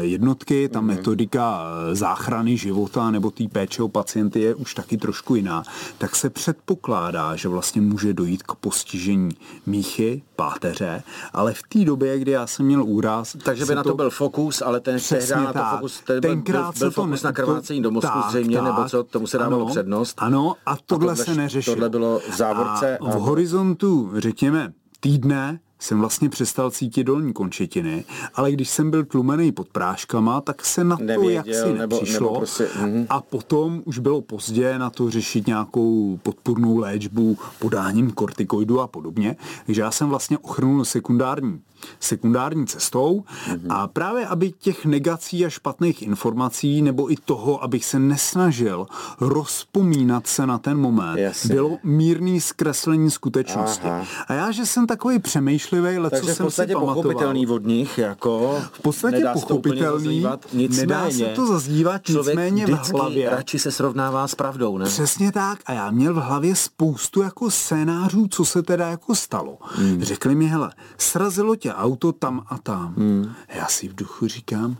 jednotky, 0.00 0.68
ta 0.68 0.80
mm-hmm. 0.80 0.84
metodika 0.84 1.64
eh, 1.90 1.94
záchrany 1.94 2.56
života 2.56 3.10
nebo 3.10 3.30
té 3.30 3.44
péče 3.48 3.82
o 3.82 3.88
pacienty 3.88 4.40
je 4.40 4.54
už 4.54 4.74
taky 4.74 4.96
trošku 4.96 5.34
jiná, 5.34 5.62
tak 5.98 6.16
se 6.16 6.30
předpokládá, 6.30 7.36
že 7.36 7.48
vlastně 7.48 7.80
může 7.80 8.12
dojít 8.12 8.42
k 8.42 8.54
postižení 8.54 9.30
míchy, 9.66 10.22
páteře, 10.36 11.02
ale 11.32 11.52
v 11.52 11.62
té 11.68 11.84
době, 11.84 12.18
kdy 12.18 12.30
já 12.30 12.46
jsem 12.46 12.66
měl 12.66 12.84
úraz... 12.84 13.36
Takže 13.44 13.66
by 13.66 13.74
na 13.74 13.82
to, 13.82 13.88
to 13.88 13.96
byl 13.96 14.10
fokus, 14.10 14.62
ale 14.62 14.80
ten 14.80 14.98
tehdy 15.08 15.34
na 15.34 15.52
to 15.52 15.76
fokus, 15.76 16.00
ten 16.06 16.20
Tenkrát 16.20 16.78
byl, 16.78 16.78
byl 16.78 16.90
fokus 16.90 17.20
to, 17.20 17.28
na 17.28 17.32
krvácení 17.32 17.82
do 17.82 17.90
mozku 17.90 18.18
tak, 18.18 18.30
zřejmě, 18.30 18.56
tak, 18.56 18.64
nebo 18.64 18.88
co, 18.88 19.04
tomu 19.04 19.26
se 19.26 19.38
dávalo 19.38 19.62
ano, 19.62 19.70
přednost. 19.70 20.14
Ano, 20.18 20.54
a 20.66 20.76
tohle, 20.76 21.12
a 21.12 21.16
tohle 21.16 21.16
se 21.16 21.34
neřešilo. 21.34 21.76
Tohle 21.76 21.88
bylo 21.88 22.20
v 22.30 22.36
závorce. 22.36 22.98
A 22.98 23.04
v 23.04 23.14
a... 23.14 23.18
horizontu, 23.18 24.10
řekněme, 24.16 24.72
týdne 25.00 25.60
jsem 25.78 26.00
vlastně 26.00 26.28
přestal 26.28 26.70
cítit 26.70 27.04
dolní 27.04 27.32
končetiny, 27.32 28.04
ale 28.34 28.52
když 28.52 28.70
jsem 28.70 28.90
byl 28.90 29.04
tlumený 29.04 29.52
pod 29.52 29.68
práškama, 29.68 30.40
tak 30.40 30.64
se 30.64 30.84
na 30.84 30.96
to 30.96 31.04
Nevěděl, 31.04 31.42
jaksi 31.46 31.72
nepřišlo. 31.78 32.12
Nebo, 32.12 32.26
nebo 32.26 32.36
prostě, 32.36 32.68
mm. 32.86 33.06
A 33.08 33.20
potom 33.20 33.82
už 33.84 33.98
bylo 33.98 34.20
pozdě 34.20 34.78
na 34.78 34.90
to 34.90 35.10
řešit 35.10 35.46
nějakou 35.46 36.18
podpůrnou 36.22 36.78
léčbu 36.78 37.38
podáním 37.58 38.10
kortikoidu 38.10 38.80
a 38.80 38.86
podobně. 38.86 39.36
Takže 39.66 39.80
já 39.80 39.90
jsem 39.90 40.08
vlastně 40.08 40.38
ochrnul 40.38 40.84
sekundární 40.84 41.60
sekundární 42.00 42.66
cestou 42.66 43.24
mm-hmm. 43.48 43.66
a 43.68 43.88
právě 43.88 44.26
aby 44.26 44.52
těch 44.52 44.84
negací 44.84 45.46
a 45.46 45.48
špatných 45.48 46.02
informací 46.02 46.82
nebo 46.82 47.12
i 47.12 47.16
toho, 47.24 47.62
abych 47.62 47.84
se 47.84 47.98
nesnažil 47.98 48.86
rozpomínat 49.20 50.26
se 50.26 50.46
na 50.46 50.58
ten 50.58 50.78
moment, 50.78 51.18
Jasně. 51.18 51.54
bylo 51.54 51.78
mírný 51.82 52.40
zkreslení 52.40 53.10
skutečnosti. 53.10 53.88
Aha. 53.88 54.04
A 54.28 54.32
já, 54.32 54.50
že 54.50 54.66
jsem 54.66 54.86
takový 54.86 55.18
přemýšlivý, 55.18 55.96
ale 55.96 56.10
co 56.10 56.26
jsem 56.26 56.50
si 56.50 56.66
pamatoval. 56.66 56.94
pochopitelný 56.94 57.46
od 57.46 57.66
nich, 57.66 57.98
jako 57.98 58.62
v 58.72 58.80
podstatě 58.80 59.24
pochopitelný, 59.32 60.26
nicméně, 60.52 60.86
nedá 60.86 61.10
se 61.10 61.24
to 61.24 61.46
zazdívat, 61.46 62.02
nicméně 62.08 62.66
v 62.66 62.92
hlavě. 62.92 63.30
radši 63.30 63.58
se 63.58 63.72
srovnává 63.72 64.28
s 64.28 64.34
pravdou, 64.34 64.78
ne? 64.78 64.84
Přesně 64.84 65.32
tak 65.32 65.58
a 65.66 65.72
já 65.72 65.90
měl 65.90 66.14
v 66.14 66.16
hlavě 66.16 66.56
spoustu 66.56 67.22
jako 67.22 67.50
scénářů, 67.50 68.28
co 68.30 68.44
se 68.44 68.62
teda 68.62 68.88
jako 68.88 69.14
stalo. 69.14 69.58
Hmm. 69.60 70.04
Řekli 70.04 70.34
mi, 70.34 70.46
hele, 70.46 70.72
srazilo 70.98 71.56
tě 71.56 71.69
auto 71.76 72.12
tam 72.12 72.42
a 72.46 72.58
tam. 72.58 72.94
Hmm. 72.94 73.32
Já 73.48 73.66
si 73.66 73.88
v 73.88 73.94
duchu 73.94 74.28
říkám, 74.28 74.76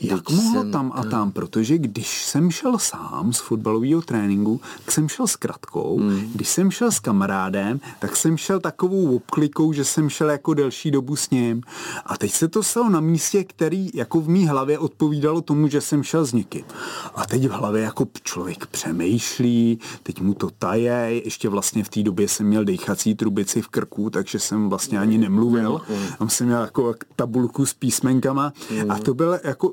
jak 0.00 0.30
mohlo 0.30 0.64
tam 0.64 0.92
a 0.94 1.04
tam, 1.04 1.32
protože 1.32 1.78
když 1.78 2.24
jsem 2.24 2.50
šel 2.50 2.78
sám 2.78 3.32
z 3.32 3.40
fotbalového 3.40 4.02
tréninku, 4.02 4.60
tak 4.84 4.92
jsem 4.92 5.08
šel 5.08 5.26
s 5.26 5.36
kratkou, 5.36 5.98
hmm. 5.98 6.30
když 6.34 6.48
jsem 6.48 6.70
šel 6.70 6.92
s 6.92 6.98
kamarádem, 6.98 7.80
tak 7.98 8.16
jsem 8.16 8.36
šel 8.36 8.60
takovou 8.60 9.16
obklikou, 9.16 9.72
že 9.72 9.84
jsem 9.84 10.08
šel 10.08 10.30
jako 10.30 10.54
delší 10.54 10.90
dobu 10.90 11.16
s 11.16 11.30
ním. 11.30 11.62
A 12.06 12.16
teď 12.16 12.32
se 12.32 12.48
to 12.48 12.62
stalo 12.62 12.88
na 12.88 13.00
místě, 13.00 13.44
který 13.44 13.90
jako 13.94 14.20
v 14.20 14.28
mý 14.28 14.46
hlavě 14.46 14.78
odpovídalo 14.78 15.40
tomu, 15.40 15.68
že 15.68 15.80
jsem 15.80 16.02
šel 16.02 16.24
s 16.24 16.32
někým. 16.32 16.64
A 17.14 17.26
teď 17.26 17.48
v 17.48 17.50
hlavě 17.50 17.82
jako 17.82 18.06
člověk 18.22 18.66
přemýšlí, 18.66 19.78
teď 20.02 20.20
mu 20.20 20.34
to 20.34 20.50
taje, 20.50 21.20
ještě 21.24 21.48
vlastně 21.48 21.84
v 21.84 21.88
té 21.88 22.02
době 22.02 22.28
jsem 22.28 22.46
měl 22.46 22.64
dechací 22.64 23.14
trubici 23.14 23.62
v 23.62 23.68
krku, 23.68 24.10
takže 24.10 24.38
jsem 24.38 24.68
vlastně 24.68 24.98
ani 24.98 25.18
nemluvil. 25.18 25.80
Hmm. 25.88 26.06
Tam 26.18 26.28
jsem 26.28 26.46
měl 26.46 26.60
jako 26.60 26.94
tabulku 27.16 27.66
s 27.66 27.74
písmenkama 27.74 28.52
a 28.88 28.98
to 28.98 29.14
bylo 29.14 29.38
jako 29.44 29.72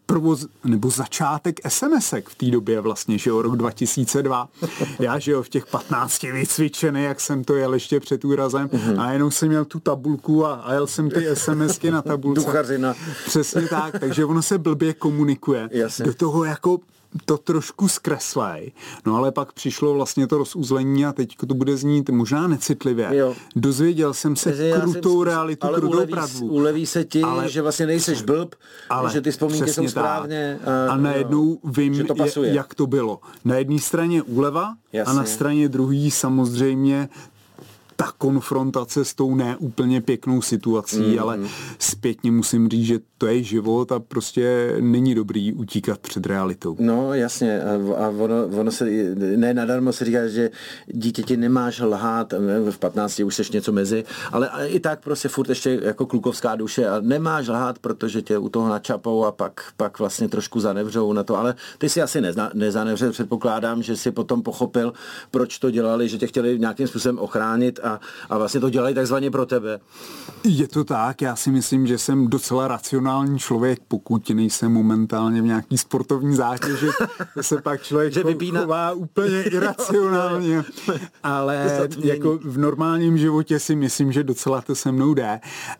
provoz, 0.11 0.47
nebo 0.63 0.89
začátek 0.89 1.59
SMSek 1.67 2.29
v 2.29 2.35
té 2.35 2.45
době 2.45 2.81
vlastně, 2.81 3.17
že 3.17 3.29
jo, 3.29 3.41
rok 3.41 3.55
2002. 3.55 4.49
Já, 4.99 5.19
že 5.19 5.31
jo, 5.31 5.43
v 5.43 5.49
těch 5.49 5.65
15 5.65 6.23
vycvičený, 6.23 7.03
jak 7.03 7.21
jsem 7.21 7.43
to 7.43 7.55
jel 7.55 7.73
ještě 7.73 7.99
před 7.99 8.25
úrazem 8.25 8.67
mm-hmm. 8.67 9.01
a 9.01 9.11
jenom 9.11 9.31
jsem 9.31 9.49
měl 9.49 9.65
tu 9.65 9.79
tabulku 9.79 10.45
a, 10.45 10.53
a 10.53 10.73
jel 10.73 10.87
jsem 10.87 11.09
ty 11.09 11.27
SMSky 11.33 11.91
na 11.91 12.01
tabulce. 12.01 12.41
Duchařina. 12.41 12.95
Přesně 13.25 13.67
tak, 13.67 13.99
takže 13.99 14.25
ono 14.25 14.41
se 14.41 14.57
blbě 14.57 14.93
komunikuje. 14.93 15.69
Jasně. 15.71 16.05
Do 16.05 16.13
toho 16.13 16.43
jako 16.43 16.79
to 17.25 17.37
trošku 17.37 17.87
zkreslej. 17.87 18.71
No 19.05 19.15
ale 19.15 19.31
pak 19.31 19.53
přišlo 19.53 19.93
vlastně 19.93 20.27
to 20.27 20.37
rozuzlení 20.37 21.05
a 21.05 21.13
teď 21.13 21.35
to 21.47 21.53
bude 21.53 21.77
znít 21.77 22.09
možná 22.09 22.47
necitlivě. 22.47 23.09
Jo. 23.11 23.35
Dozvěděl 23.55 24.13
jsem 24.13 24.35
se 24.35 24.49
Takže 24.49 24.73
krutou 24.81 25.19
jsem, 25.19 25.27
realitu, 25.27 25.67
ale 25.67 25.79
krutou 25.79 25.93
uleví, 25.93 26.11
pravdu. 26.11 26.45
Uleví 26.47 26.85
se 26.85 27.03
ti, 27.03 27.21
ale, 27.21 27.49
že 27.49 27.61
vlastně 27.61 27.85
nejseš 27.85 28.21
blb, 28.21 28.55
ale 28.89 29.11
že 29.11 29.21
ty 29.21 29.31
vzpomínky 29.31 29.73
jsou 29.73 29.87
správně. 30.01 30.59
A, 30.87 30.91
a 30.91 30.97
najednou 30.97 31.59
vím, 31.63 32.05
to 32.05 32.43
jak 32.43 32.75
to 32.75 32.87
bylo. 32.87 33.19
Na 33.45 33.55
jedné 33.55 33.79
straně 33.79 34.21
úleva 34.21 34.73
Jasně. 34.93 35.11
a 35.11 35.15
na 35.15 35.25
straně 35.25 35.69
druhé 35.69 36.11
samozřejmě 36.11 37.09
ta 38.01 38.11
konfrontace 38.17 39.05
s 39.05 39.13
tou 39.13 39.35
neúplně 39.35 40.01
pěknou 40.01 40.41
situací, 40.41 40.99
mm. 40.99 41.19
ale 41.19 41.39
zpětně 41.79 42.31
musím 42.31 42.69
říct, 42.69 42.85
že 42.85 42.99
to 43.17 43.27
je 43.27 43.43
život 43.43 43.91
a 43.91 43.99
prostě 43.99 44.75
není 44.79 45.15
dobrý 45.15 45.53
utíkat 45.53 45.99
před 45.99 46.25
realitou. 46.25 46.75
No 46.79 47.13
jasně 47.13 47.61
a, 47.61 48.03
a 48.05 48.09
ono, 48.09 48.47
ono 48.59 48.71
se, 48.71 48.85
ne 49.15 49.53
nadarmo 49.53 49.93
se 49.93 50.05
říká, 50.05 50.27
že 50.27 50.49
dítěti 50.87 51.37
nemáš 51.37 51.79
lhát, 51.79 52.33
v 52.69 52.77
15 52.77 53.19
už 53.19 53.35
seš 53.35 53.51
něco 53.51 53.71
mezi, 53.71 54.03
ale 54.31 54.49
i 54.65 54.79
tak 54.79 55.03
prostě 55.03 55.29
furt 55.29 55.49
ještě 55.49 55.79
jako 55.83 56.05
klukovská 56.05 56.55
duše 56.55 56.89
a 56.89 56.99
nemáš 57.01 57.47
lhát, 57.47 57.79
protože 57.79 58.21
tě 58.21 58.37
u 58.37 58.49
toho 58.49 58.69
načapou 58.69 59.25
a 59.25 59.31
pak, 59.31 59.61
pak 59.77 59.99
vlastně 59.99 60.27
trošku 60.27 60.59
zanevřou 60.59 61.13
na 61.13 61.23
to, 61.23 61.37
ale 61.37 61.55
ty 61.77 61.89
si 61.89 62.01
asi 62.01 62.21
nezna, 62.21 62.51
nezanevřel, 62.53 63.11
předpokládám, 63.11 63.83
že 63.83 63.97
si 63.97 64.11
potom 64.11 64.41
pochopil, 64.41 64.93
proč 65.31 65.59
to 65.59 65.71
dělali, 65.71 66.09
že 66.09 66.17
tě 66.17 66.27
chtěli 66.27 66.59
nějakým 66.59 66.87
způsobem 66.87 67.19
ochránit 67.19 67.79
a, 67.83 67.90
a 68.29 68.37
vlastně 68.37 68.59
to 68.59 68.69
dělají 68.69 68.95
takzvaně 68.95 69.31
pro 69.31 69.45
tebe. 69.45 69.79
Je 70.43 70.67
to 70.67 70.83
tak, 70.83 71.21
já 71.21 71.35
si 71.35 71.51
myslím, 71.51 71.87
že 71.87 71.97
jsem 71.97 72.27
docela 72.27 72.67
racionální 72.67 73.39
člověk, 73.39 73.79
pokud 73.87 74.29
nejsem 74.29 74.71
momentálně 74.71 75.41
v 75.41 75.45
nějaký 75.45 75.77
sportovní 75.77 76.35
zátěži, 76.35 76.87
se 77.41 77.61
pak 77.61 77.83
člověk 77.83 78.13
že 78.13 78.23
vypíná... 78.23 78.61
chová 78.61 78.91
úplně 78.91 79.43
iracionálně, 79.51 80.63
ale 81.23 81.87
jako 82.03 82.39
v 82.43 82.57
normálním 82.57 83.17
životě 83.17 83.59
si 83.59 83.75
myslím, 83.75 84.11
že 84.11 84.23
docela 84.23 84.61
to 84.61 84.75
se 84.75 84.91
mnou 84.91 85.13
jde. 85.13 85.39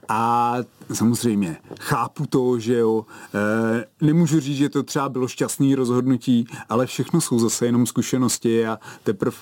A 0.09 0.57
samozřejmě 0.93 1.57
chápu 1.79 2.25
to, 2.25 2.59
že 2.59 2.77
jo, 2.77 3.05
e, 3.33 4.05
nemůžu 4.05 4.39
říct, 4.39 4.57
že 4.57 4.69
to 4.69 4.83
třeba 4.83 5.09
bylo 5.09 5.27
šťastný 5.27 5.75
rozhodnutí, 5.75 6.47
ale 6.69 6.85
všechno 6.85 7.21
jsou 7.21 7.39
zase 7.39 7.65
jenom 7.65 7.85
zkušenosti 7.85 8.67
a 8.67 8.79
teprve 9.03 9.37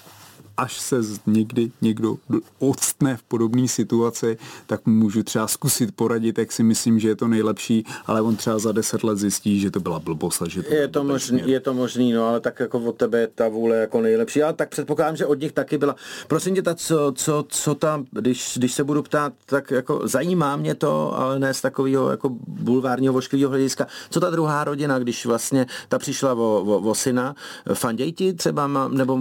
až 0.59 0.79
se 0.79 0.95
někdy 1.25 1.71
někdo 1.81 2.17
odstne 2.59 3.17
v 3.17 3.23
podobné 3.23 3.67
situaci, 3.67 4.37
tak 4.67 4.85
můžu 4.85 5.23
třeba 5.23 5.47
zkusit 5.47 5.95
poradit, 5.95 6.37
jak 6.37 6.51
si 6.51 6.63
myslím, 6.63 6.99
že 6.99 7.07
je 7.07 7.15
to 7.15 7.27
nejlepší, 7.27 7.85
ale 8.05 8.21
on 8.21 8.35
třeba 8.35 8.59
za 8.59 8.71
deset 8.71 9.03
let 9.03 9.17
zjistí, 9.17 9.59
že 9.59 9.71
to 9.71 9.79
byla 9.79 9.99
blbost. 9.99 10.41
Že 10.47 10.63
to 10.63 10.73
je, 10.73 10.87
to 10.87 11.03
možný, 11.03 11.41
je 11.45 11.59
to 11.59 11.73
možný, 11.73 12.11
no 12.11 12.27
ale 12.27 12.39
tak 12.39 12.59
jako 12.59 12.79
od 12.79 12.95
tebe 12.95 13.27
ta 13.35 13.47
vůle 13.47 13.75
jako 13.75 14.01
nejlepší. 14.01 14.43
Ale 14.43 14.53
tak 14.53 14.69
předpokládám, 14.69 15.15
že 15.15 15.25
od 15.25 15.39
nich 15.39 15.51
taky 15.51 15.77
byla. 15.77 15.95
Prosím 16.27 16.55
tě, 16.55 16.61
ta, 16.61 16.75
co, 16.75 17.13
co, 17.15 17.45
co 17.49 17.75
tam, 17.75 18.05
když, 18.11 18.53
když 18.57 18.73
se 18.73 18.83
budu 18.83 19.03
ptát, 19.03 19.33
tak 19.45 19.71
jako 19.71 20.01
zajímá 20.03 20.55
mě 20.55 20.75
to, 20.75 21.19
ale 21.19 21.39
ne 21.39 21.53
z 21.53 21.61
takového 21.61 22.11
jako 22.11 22.29
bulvárního 22.47 23.13
vošklivého 23.13 23.49
hlediska. 23.49 23.87
Co 24.09 24.19
ta 24.19 24.29
druhá 24.29 24.63
rodina, 24.63 24.99
když 24.99 25.25
vlastně 25.25 25.65
ta 25.89 25.99
přišla 25.99 26.33
o, 26.33 26.63
o, 26.65 26.79
o 26.79 26.95
syna, 26.95 27.35
fanděj 27.73 28.11
ti 28.11 28.33
třeba, 28.33 28.67
nebo 28.87 29.19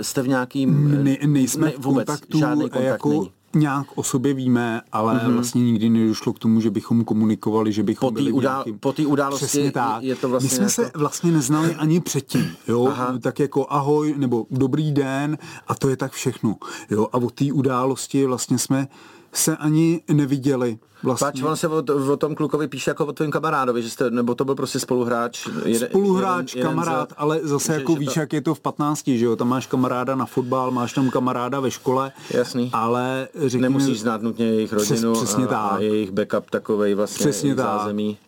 jste 0.00 0.22
v 0.22 0.28
nějakým... 0.32 1.04
Ne, 1.04 1.18
nejsme 1.26 1.66
ne, 1.66 1.72
vůbec, 1.78 2.04
v 2.04 2.06
kontaktu, 2.06 2.38
žádný 2.38 2.62
kontakt 2.62 2.84
jako 2.84 3.08
není 3.08 3.30
nějak 3.54 3.86
o 3.94 4.02
sobě 4.02 4.34
víme, 4.34 4.80
ale 4.92 5.14
mm-hmm. 5.14 5.32
vlastně 5.32 5.62
nikdy 5.62 5.90
nedošlo 5.90 6.32
k 6.32 6.38
tomu, 6.38 6.60
že 6.60 6.70
bychom 6.70 7.04
komunikovali, 7.04 7.72
že 7.72 7.82
bychom 7.82 8.08
po 8.08 8.10
byli 8.10 8.32
udál, 8.32 8.52
nějakým... 8.52 8.78
Po 8.78 8.92
té 8.92 9.06
události 9.06 9.46
Přesně 9.46 9.72
tak. 9.72 10.02
je 10.02 10.16
to 10.16 10.28
vlastně... 10.28 10.46
My 10.46 10.70
jsme 10.70 10.82
jako... 10.82 10.92
se 10.94 10.98
vlastně 10.98 11.32
neznali 11.32 11.74
ani 11.74 12.00
předtím, 12.00 12.56
jo, 12.68 12.86
Aha. 12.86 13.18
tak 13.18 13.38
jako 13.38 13.66
ahoj, 13.70 14.14
nebo 14.16 14.46
dobrý 14.50 14.92
den 14.92 15.38
a 15.68 15.74
to 15.74 15.88
je 15.88 15.96
tak 15.96 16.12
všechno, 16.12 16.56
jo, 16.90 17.08
a 17.12 17.16
o 17.16 17.30
té 17.30 17.52
události 17.52 18.26
vlastně 18.26 18.58
jsme 18.58 18.88
se 19.34 19.56
ani 19.56 20.02
neviděli. 20.10 20.78
Vlastně. 21.02 21.26
Pač, 21.26 21.42
on 21.42 21.56
se 21.56 21.68
o, 21.68 21.82
o, 22.12 22.16
tom 22.16 22.34
klukovi 22.34 22.68
píše 22.68 22.90
jako 22.90 23.06
o 23.06 23.12
tvém 23.12 23.30
kamarádovi, 23.30 23.82
že 23.82 23.90
jste, 23.90 24.10
nebo 24.10 24.34
to 24.34 24.44
byl 24.44 24.54
prostě 24.54 24.80
spoluhráč. 24.80 25.48
Jeden, 25.64 25.88
spoluhráč, 25.88 26.54
jeden, 26.54 26.70
kamarád, 26.70 27.10
jeden 27.10 27.14
ale 27.16 27.40
zase 27.42 27.72
že, 27.72 27.78
jako 27.78 27.92
že 27.92 27.98
víš, 27.98 28.14
to... 28.14 28.20
jak 28.20 28.32
je 28.32 28.40
to 28.40 28.54
v 28.54 28.60
15, 28.60 29.08
že 29.08 29.24
jo, 29.24 29.36
tam 29.36 29.48
máš 29.48 29.66
kamaráda 29.66 30.14
na 30.14 30.26
fotbal, 30.26 30.70
máš 30.70 30.92
tam 30.92 31.10
kamaráda 31.10 31.60
ve 31.60 31.70
škole, 31.70 32.12
Jasný. 32.30 32.70
ale 32.72 33.28
řekněme, 33.34 33.62
Nemusíš 33.62 34.00
znát 34.00 34.22
nutně 34.22 34.46
jejich 34.46 34.72
rodinu 34.72 35.12
přes, 35.12 35.22
přesně 35.22 35.44
a, 35.44 35.48
tak. 35.48 35.72
a 35.72 35.78
jejich 35.78 36.10
backup 36.10 36.50
takovej 36.50 36.94
vlastně 36.94 37.24
přesně 37.26 37.54
tak. 37.54 37.66
zázemí. 37.66 38.18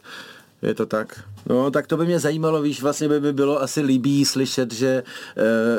Je 0.64 0.74
to 0.74 0.86
tak? 0.86 1.22
No, 1.46 1.70
tak 1.70 1.86
to 1.86 1.96
by 1.96 2.06
mě 2.06 2.18
zajímalo, 2.18 2.62
víš, 2.62 2.82
vlastně 2.82 3.08
by 3.08 3.20
mi 3.20 3.32
bylo 3.32 3.62
asi 3.62 3.80
líbí 3.80 4.24
slyšet, 4.24 4.74
že, 4.74 5.02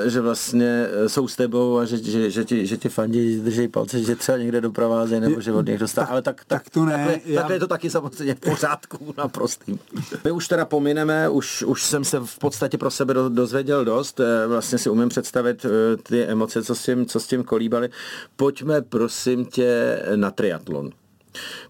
e, 0.06 0.10
že 0.10 0.22
vlastně 0.22 0.88
eh, 0.90 1.10
jsou 1.10 1.28
s 1.28 1.36
tebou 1.36 1.78
a 1.78 1.86
že, 1.86 1.98
že, 1.98 2.30
že, 2.30 2.46
ti, 2.46 2.68
že 2.68 2.78
ti 2.78 2.90
fandí, 2.90 3.40
drží 3.40 3.68
palce, 3.68 4.04
že 4.04 4.16
třeba 4.16 4.38
někde 4.38 4.62
doprovázejí 4.62 5.22
nebo 5.22 5.42
že 5.42 5.54
od 5.54 5.68
nich 5.68 5.80
dostat. 5.80 6.04
Ale 6.10 6.22
tak, 6.22 6.46
tak, 6.46 6.64
tak 6.64 6.70
to 6.70 6.86
ne. 6.86 6.92
Takhle, 6.92 7.20
já... 7.26 7.42
takhle 7.42 7.56
je 7.56 7.60
to 7.60 7.68
taky 7.68 7.90
samozřejmě 7.90 8.36
v 8.36 8.40
pořádku 8.40 9.14
naprostým. 9.18 9.80
My 10.24 10.32
už 10.32 10.48
teda 10.48 10.66
pomineme, 10.66 11.30
už, 11.30 11.64
už 11.64 11.84
jsem 11.84 12.04
se 12.04 12.20
v 12.20 12.40
podstatě 12.40 12.78
pro 12.78 12.92
sebe 12.92 13.14
dozvěděl 13.14 13.86
dost, 13.86 14.20
e, 14.20 14.48
vlastně 14.48 14.78
si 14.78 14.90
umím 14.90 15.10
představit 15.10 15.66
ty 16.04 16.24
emoce, 16.24 16.64
co 16.64 16.76
s 16.76 16.84
tím, 16.84 17.06
co 17.06 17.20
s 17.20 17.28
tím 17.28 17.44
kolíbali. 17.44 17.90
Pojďme 18.36 18.82
prosím 18.82 19.46
tě 19.46 20.00
na 20.16 20.32
triatlon. 20.32 20.92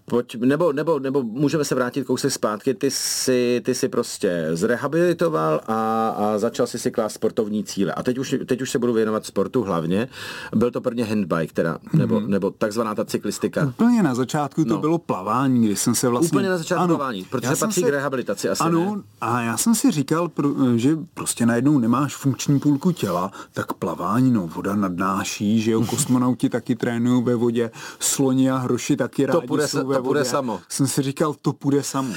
Pojď, 0.06 0.34
nebo, 0.34 0.72
nebo, 0.72 0.98
nebo 0.98 1.22
můžeme 1.22 1.64
se 1.64 1.74
vrátit 1.74 2.04
kousek 2.04 2.32
zpátky, 2.32 2.74
ty 2.74 2.90
si, 2.90 3.62
ty 3.64 3.74
si 3.74 3.88
prostě 3.88 4.48
zrehabilitoval 4.52 5.60
a, 5.66 6.08
a 6.08 6.38
začal 6.38 6.66
si 6.66 6.78
si 6.78 6.90
klást 6.90 7.12
sportovní 7.12 7.64
cíle. 7.64 7.92
A 7.92 8.02
teď 8.02 8.18
už, 8.18 8.34
teď 8.46 8.62
už 8.62 8.70
se 8.70 8.78
budu 8.78 8.92
věnovat 8.92 9.26
sportu 9.26 9.62
hlavně. 9.62 10.08
Byl 10.54 10.70
to 10.70 10.80
prvně 10.80 11.04
handbike, 11.04 11.52
teda, 11.52 11.78
nebo, 11.92 12.20
mm-hmm. 12.20 12.28
nebo 12.28 12.50
takzvaná 12.50 12.94
ta 12.94 13.04
cyklistika. 13.04 13.66
Úplně 13.66 14.02
na 14.02 14.14
začátku 14.14 14.64
to 14.64 14.74
no. 14.74 14.78
bylo 14.78 14.98
plavání, 14.98 15.66
kdy 15.66 15.76
jsem 15.76 15.94
se 15.94 16.08
vlastně... 16.08 16.36
Úplně 16.36 16.48
na 16.48 16.58
začátku 16.58 16.84
ano, 16.84 16.96
plavání, 16.96 17.26
protože 17.30 17.56
patří 17.56 17.80
se... 17.80 17.86
k 17.86 17.90
rehabilitaci 17.90 18.48
asi 18.48 18.62
Ano, 18.62 18.96
ne? 18.96 19.02
a 19.20 19.40
já 19.40 19.56
jsem 19.56 19.74
si 19.74 19.90
říkal, 19.90 20.30
že 20.76 20.96
prostě 21.14 21.46
najednou 21.46 21.78
nemáš 21.78 22.16
funkční 22.16 22.60
půlku 22.60 22.92
těla, 22.92 23.30
tak 23.52 23.72
plavání, 23.72 24.30
no 24.30 24.46
voda 24.46 24.76
nadnáší, 24.76 25.60
že 25.60 25.70
jo, 25.70 25.86
kosmonauti 25.90 26.48
taky 26.48 26.76
trénují 26.76 27.24
ve 27.24 27.34
vodě, 27.34 27.70
sloni 28.00 28.50
a 28.50 28.56
hroši 28.56 28.96
taky 28.96 29.26
rádi 29.26 29.46
to 29.46 29.68
jsou 29.68 29.95
ve 29.96 30.02
to 30.02 30.08
půjde 30.08 30.24
samo. 30.24 30.60
Jsem 30.68 30.86
si 30.86 31.02
říkal, 31.02 31.34
to 31.42 31.52
půjde 31.52 31.82
samo. 31.82 32.14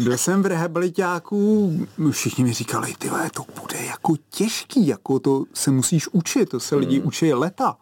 Byl 0.00 0.18
jsem 0.18 0.42
v 0.42 0.46
rehabilitáku, 0.46 1.72
všichni 2.10 2.44
mi 2.44 2.52
říkali, 2.52 2.94
ty 2.98 3.10
to 3.34 3.44
bude 3.60 3.84
jako 3.84 4.14
těžký, 4.30 4.86
jako 4.86 5.18
to 5.18 5.44
se 5.54 5.70
musíš 5.70 6.08
učit, 6.08 6.48
to 6.48 6.60
se 6.60 6.76
lidi 6.76 6.98
hmm. 6.98 7.06
učí 7.06 7.34
leta. 7.34 7.76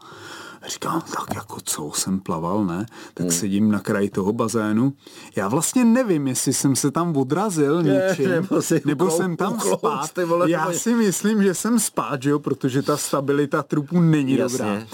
Říkám, 0.66 1.00
tak 1.00 1.34
jako 1.34 1.56
co 1.64 1.90
jsem 1.94 2.20
plaval, 2.20 2.64
ne? 2.64 2.86
Tak 3.14 3.24
hmm. 3.24 3.30
sedím 3.30 3.70
na 3.70 3.80
kraji 3.80 4.10
toho 4.10 4.32
bazénu. 4.32 4.92
Já 5.36 5.48
vlastně 5.48 5.84
nevím, 5.84 6.26
jestli 6.26 6.52
jsem 6.52 6.76
se 6.76 6.90
tam 6.90 7.16
odrazil 7.16 7.82
něčím, 7.82 8.30
nebo, 8.30 8.60
nebo 8.84 9.04
uklou, 9.04 9.16
jsem 9.16 9.36
tam 9.36 9.52
uklou, 9.52 9.76
spát. 9.76 10.18
Vole, 10.24 10.50
Já 10.50 10.72
si 10.72 10.94
myslím, 10.94 11.42
že 11.42 11.54
jsem 11.54 11.78
spát, 11.78 12.22
že 12.22 12.30
jo, 12.30 12.38
protože 12.38 12.82
ta 12.82 12.96
stabilita 12.96 13.62
trupu 13.62 14.00
není 14.00 14.36
Jasně. 14.36 14.58
dobrá. 14.58 14.86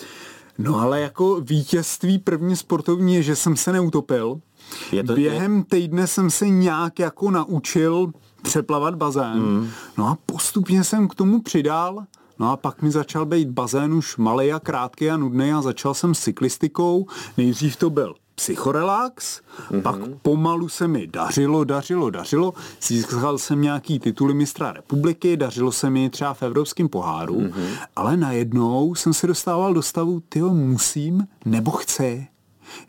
No 0.58 0.80
ale 0.80 1.00
jako 1.00 1.40
vítězství 1.40 2.18
první 2.18 2.56
sportovní 2.56 3.14
je, 3.14 3.22
že 3.22 3.36
jsem 3.36 3.56
se 3.56 3.72
neutopil. 3.72 4.40
Je 4.92 5.04
to, 5.04 5.14
Během 5.14 5.56
je... 5.56 5.64
týdne 5.64 6.06
jsem 6.06 6.30
se 6.30 6.48
nějak 6.48 6.98
jako 6.98 7.30
naučil 7.30 8.12
přeplavat 8.42 8.94
bazén. 8.94 9.38
Mm. 9.38 9.68
No 9.98 10.08
a 10.08 10.18
postupně 10.26 10.84
jsem 10.84 11.08
k 11.08 11.14
tomu 11.14 11.42
přidal 11.42 12.04
No 12.38 12.52
a 12.52 12.56
pak 12.56 12.82
mi 12.82 12.90
začal 12.90 13.26
být 13.26 13.48
bazén 13.48 13.94
už 13.94 14.16
malý 14.16 14.52
a 14.52 14.60
krátký 14.60 15.10
a 15.10 15.16
nudný 15.16 15.52
a 15.52 15.62
začal 15.62 15.94
jsem 15.94 16.14
s 16.14 16.20
cyklistikou. 16.20 17.06
Nejdřív 17.36 17.76
to 17.76 17.90
byl 17.90 18.14
psychorelax, 18.34 19.40
mm-hmm. 19.40 19.82
pak 19.82 19.96
pomalu 20.22 20.68
se 20.68 20.88
mi 20.88 21.06
dařilo, 21.06 21.64
dařilo, 21.64 22.10
dařilo. 22.10 22.54
Získal 22.82 23.38
jsem 23.38 23.62
nějaký 23.62 23.98
tituly 23.98 24.34
mistra 24.34 24.72
republiky, 24.72 25.36
dařilo 25.36 25.72
se 25.72 25.90
mi 25.90 26.10
třeba 26.10 26.34
v 26.34 26.42
evropském 26.42 26.88
poháru, 26.88 27.40
mm-hmm. 27.40 27.76
ale 27.96 28.16
najednou 28.16 28.94
jsem 28.94 29.14
se 29.14 29.26
dostával 29.26 29.74
do 29.74 29.82
stavu, 29.82 30.22
tyjo, 30.28 30.50
musím 30.50 31.26
nebo 31.44 31.70
chci. 31.70 32.26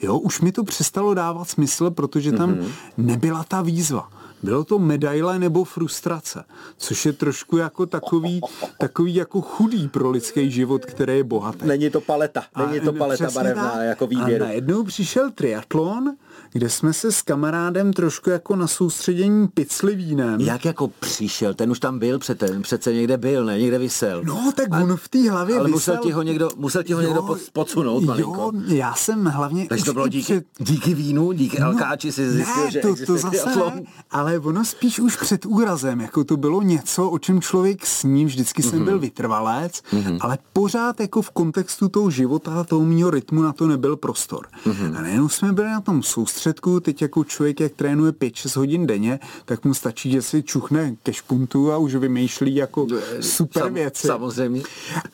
Jo, 0.01 0.17
už 0.17 0.41
mi 0.41 0.51
to 0.51 0.63
přestalo 0.63 1.13
dávat 1.13 1.49
smysl, 1.49 1.91
protože 1.91 2.31
tam 2.31 2.53
mm-hmm. 2.53 2.71
nebyla 2.97 3.43
ta 3.43 3.61
výzva. 3.61 4.09
Bylo 4.43 4.63
to 4.63 4.79
medaile 4.79 5.39
nebo 5.39 5.63
frustrace, 5.63 6.43
což 6.77 7.05
je 7.05 7.13
trošku 7.13 7.57
jako 7.57 7.85
takový, 7.85 8.41
takový 8.79 9.15
jako 9.15 9.41
chudý 9.41 9.87
pro 9.87 10.09
lidský 10.09 10.51
život, 10.51 10.85
který 10.85 11.17
je 11.17 11.23
bohatý. 11.23 11.65
Není 11.65 11.89
to 11.89 12.01
paleta, 12.01 12.43
není 12.57 12.79
to 12.79 12.93
paleta 12.93 13.31
barevná 13.33 13.71
tak. 13.71 13.85
jako 13.85 14.07
výběr. 14.07 14.43
A 14.43 14.45
najednou 14.45 14.83
přišel 14.83 15.31
triatlon, 15.31 16.15
kde 16.55 16.69
jsme 16.69 16.93
se 16.93 17.11
s 17.11 17.21
kamarádem 17.21 17.93
trošku 17.93 18.29
jako 18.29 18.55
na 18.55 18.67
soustředění 18.67 19.47
picli 19.47 19.95
vínem. 19.95 20.41
Jak 20.41 20.65
jako 20.65 20.87
přišel? 20.87 21.53
Ten 21.53 21.71
už 21.71 21.79
tam 21.79 21.99
byl 21.99 22.19
přece, 22.19 22.59
přece 22.61 22.93
někde 22.93 23.17
byl, 23.17 23.45
ne? 23.45 23.59
Někde 23.59 23.79
vysel. 23.79 24.21
No, 24.23 24.51
tak 24.55 24.67
a, 24.71 24.79
on 24.79 24.97
v 24.97 25.09
té 25.09 25.31
hlavě 25.31 25.55
Ale 25.55 25.63
vysel. 25.63 25.75
musel 25.75 25.97
ti 25.97 26.11
ho 26.11 26.21
někdo, 26.21 26.49
musel 26.57 26.83
ti 26.83 26.93
ho 26.93 27.01
jo, 27.01 27.07
někdo 27.07 27.37
podsunout 27.53 28.01
jo, 28.01 28.07
malinko. 28.07 28.51
já 28.67 28.93
jsem 28.93 29.25
hlavně... 29.25 29.67
Takže 29.67 29.85
to 29.85 29.93
bylo 29.93 30.07
díky, 30.07 30.23
před... 30.23 30.45
díky 30.59 30.93
vínu, 30.93 31.31
díky 31.31 31.59
no, 31.59 31.65
alkáči 31.65 32.11
si 32.11 32.31
zjistil, 32.31 32.63
ne, 32.63 32.71
že 32.71 32.79
to, 32.79 32.95
to 33.05 33.17
zase 33.17 33.55
ne, 33.55 33.83
ale 34.11 34.39
ono 34.39 34.65
spíš 34.65 34.99
už 34.99 35.15
před 35.15 35.45
úrazem, 35.45 36.01
jako 36.01 36.23
to 36.23 36.37
bylo 36.37 36.61
něco, 36.61 37.09
o 37.09 37.19
čem 37.19 37.41
člověk 37.41 37.85
sní, 37.85 38.25
vždycky 38.25 38.63
jsem 38.63 38.79
mm-hmm. 38.79 38.85
byl 38.85 38.99
vytrvalec, 38.99 39.81
mm-hmm. 39.91 40.17
ale 40.21 40.37
pořád 40.53 40.99
jako 40.99 41.21
v 41.21 41.31
kontextu 41.31 41.89
toho 41.89 42.09
života, 42.09 42.63
toho 42.63 42.85
mýho 42.85 43.09
rytmu 43.09 43.41
na 43.41 43.53
to 43.53 43.67
nebyl 43.67 43.97
prostor. 43.97 44.47
Mm-hmm. 44.65 44.97
A 44.97 45.01
nejenom 45.01 45.29
jsme 45.29 45.53
byli 45.53 45.67
na 45.67 45.81
tom 45.81 46.03
soustředku, 46.45 46.79
teď 46.79 47.01
jako 47.01 47.23
člověk, 47.23 47.59
jak 47.59 47.71
trénuje 47.73 48.11
5-6 48.11 48.59
hodin 48.59 48.87
denně, 48.87 49.19
tak 49.45 49.65
mu 49.65 49.73
stačí, 49.73 50.11
že 50.11 50.21
si 50.21 50.43
čuchne 50.43 50.95
ke 51.03 51.13
špuntu 51.13 51.71
a 51.71 51.77
už 51.77 51.95
vymýšlí 51.95 52.55
jako 52.55 52.87
super 53.21 53.63
Sam, 53.63 53.73
věci. 53.73 54.07
Samozřejmě. 54.07 54.61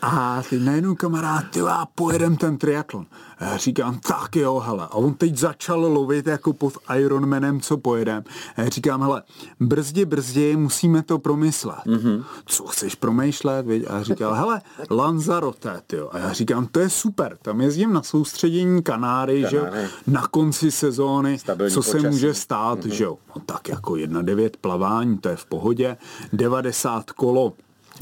A 0.02 0.44
ty 0.50 0.60
najednou 0.60 0.96
kamarád, 0.96 1.44
ty 1.52 1.60
já 1.60 1.86
pojedem 1.96 2.38
ten 2.38 2.58
triatlon. 2.58 3.06
A 3.40 3.44
já 3.44 3.58
říkám, 3.58 4.00
tak 4.00 4.36
jo, 4.36 4.60
hele. 4.60 4.84
A 4.84 4.94
on 4.94 5.14
teď 5.14 5.38
začal 5.38 5.80
lovit 5.80 6.28
jako 6.28 6.54
pod 6.54 6.74
Ironmanem, 6.98 7.62
co 7.62 7.78
pojedem. 7.78 8.24
A 8.56 8.62
já 8.62 8.70
říkám, 8.70 9.02
hele, 9.02 9.24
brzdi, 9.60 10.06
brzdi, 10.06 10.56
musíme 10.56 11.04
to 11.04 11.20
promyslet. 11.20 11.86
Mm-hmm. 11.86 12.24
Co 12.46 12.64
chceš 12.68 12.96
promýšlet? 12.96 13.66
Viď? 13.66 13.86
A 13.90 14.04
říkal, 14.04 14.34
hele, 14.34 14.62
Lanzarote, 14.90 15.82
jo. 15.94 16.10
A 16.12 16.18
já 16.18 16.34
říkám, 16.34 16.68
to 16.72 16.80
je 16.80 16.90
super, 16.90 17.38
tam 17.42 17.62
jezdím 17.62 17.94
na 17.94 18.04
soustředění 18.04 18.84
Kanáry, 18.84 19.44
Kanáry. 19.52 19.72
že 19.72 19.90
na 20.08 20.28
konci 20.28 20.72
sezóny, 20.72 21.21
Stabilní 21.38 21.74
co 21.74 21.80
počasí. 21.80 22.02
se 22.02 22.10
může 22.10 22.34
stát, 22.34 22.80
mm-hmm. 22.80 22.92
že 22.92 23.04
jo. 23.04 23.18
No 23.36 23.42
tak 23.46 23.70
jako 23.70 23.94
1,9 23.94 24.50
plavání, 24.62 25.18
to 25.18 25.30
je 25.30 25.36
v 25.36 25.46
pohodě, 25.46 25.98
90 26.34 27.12
kolo, 27.12 27.54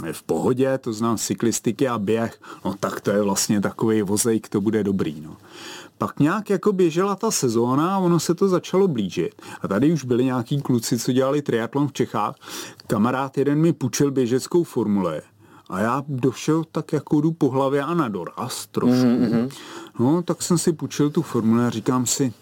je 0.05 0.13
v 0.13 0.23
pohodě, 0.23 0.77
to 0.77 0.93
znám 0.93 1.17
cyklistiky 1.17 1.87
a 1.87 1.97
běh, 1.99 2.41
no 2.65 2.73
tak 2.79 3.01
to 3.01 3.11
je 3.11 3.21
vlastně 3.21 3.61
takový 3.61 4.01
vozejk, 4.01 4.49
to 4.49 4.61
bude 4.61 4.83
dobrý. 4.83 5.21
No. 5.21 5.37
Pak 5.97 6.19
nějak 6.19 6.49
jako 6.49 6.73
běžela 6.73 7.15
ta 7.15 7.31
sezóna 7.31 7.95
a 7.95 7.97
ono 7.97 8.19
se 8.19 8.35
to 8.35 8.47
začalo 8.47 8.87
blížit. 8.87 9.41
A 9.61 9.67
tady 9.67 9.91
už 9.91 10.03
byli 10.03 10.25
nějaký 10.25 10.61
kluci, 10.61 10.99
co 10.99 11.11
dělali 11.11 11.41
triatlon 11.41 11.87
v 11.87 11.93
Čechách. 11.93 12.35
Kamarád 12.87 13.37
jeden 13.37 13.59
mi 13.61 13.73
půjčil 13.73 14.11
běžeckou 14.11 14.63
formule. 14.63 15.21
A 15.69 15.79
já 15.79 16.03
došel 16.07 16.63
tak 16.71 16.93
jako 16.93 17.21
jdu 17.21 17.31
po 17.31 17.49
hlavě 17.49 17.83
a 17.83 17.93
na 17.93 18.07
doraz 18.07 18.67
trošku. 18.67 18.95
Mm-hmm. 18.95 19.49
No, 19.99 20.21
tak 20.21 20.41
jsem 20.41 20.57
si 20.57 20.73
půjčil 20.73 21.09
tu 21.09 21.21
formuli 21.21 21.65
a 21.65 21.69
říkám 21.69 22.05
si, 22.05 22.33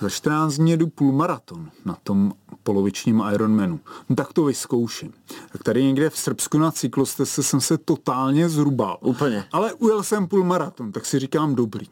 za 0.00 0.08
14 0.10 0.54
dní 0.54 0.70
jedu 0.70 0.86
půlmaraton 0.86 1.70
na 1.84 1.96
tom 2.02 2.32
polovičním 2.62 3.22
Ironmanu. 3.32 3.80
No, 4.08 4.16
tak 4.16 4.32
to 4.32 4.44
vyzkouším. 4.44 5.12
Tak 5.52 5.62
tady 5.62 5.84
někde 5.84 6.10
v 6.10 6.18
Srbsku 6.18 6.58
na 6.58 6.70
cyklostese 6.70 7.42
jsem 7.42 7.60
se 7.60 7.78
totálně 7.78 8.48
zrubal. 8.48 8.98
Úplně. 9.00 9.44
Ale 9.52 9.72
ujel 9.72 10.02
jsem 10.02 10.26
půlmaraton, 10.26 10.92
tak 10.92 11.06
si 11.06 11.18
říkám 11.18 11.54
dobrý. 11.54 11.86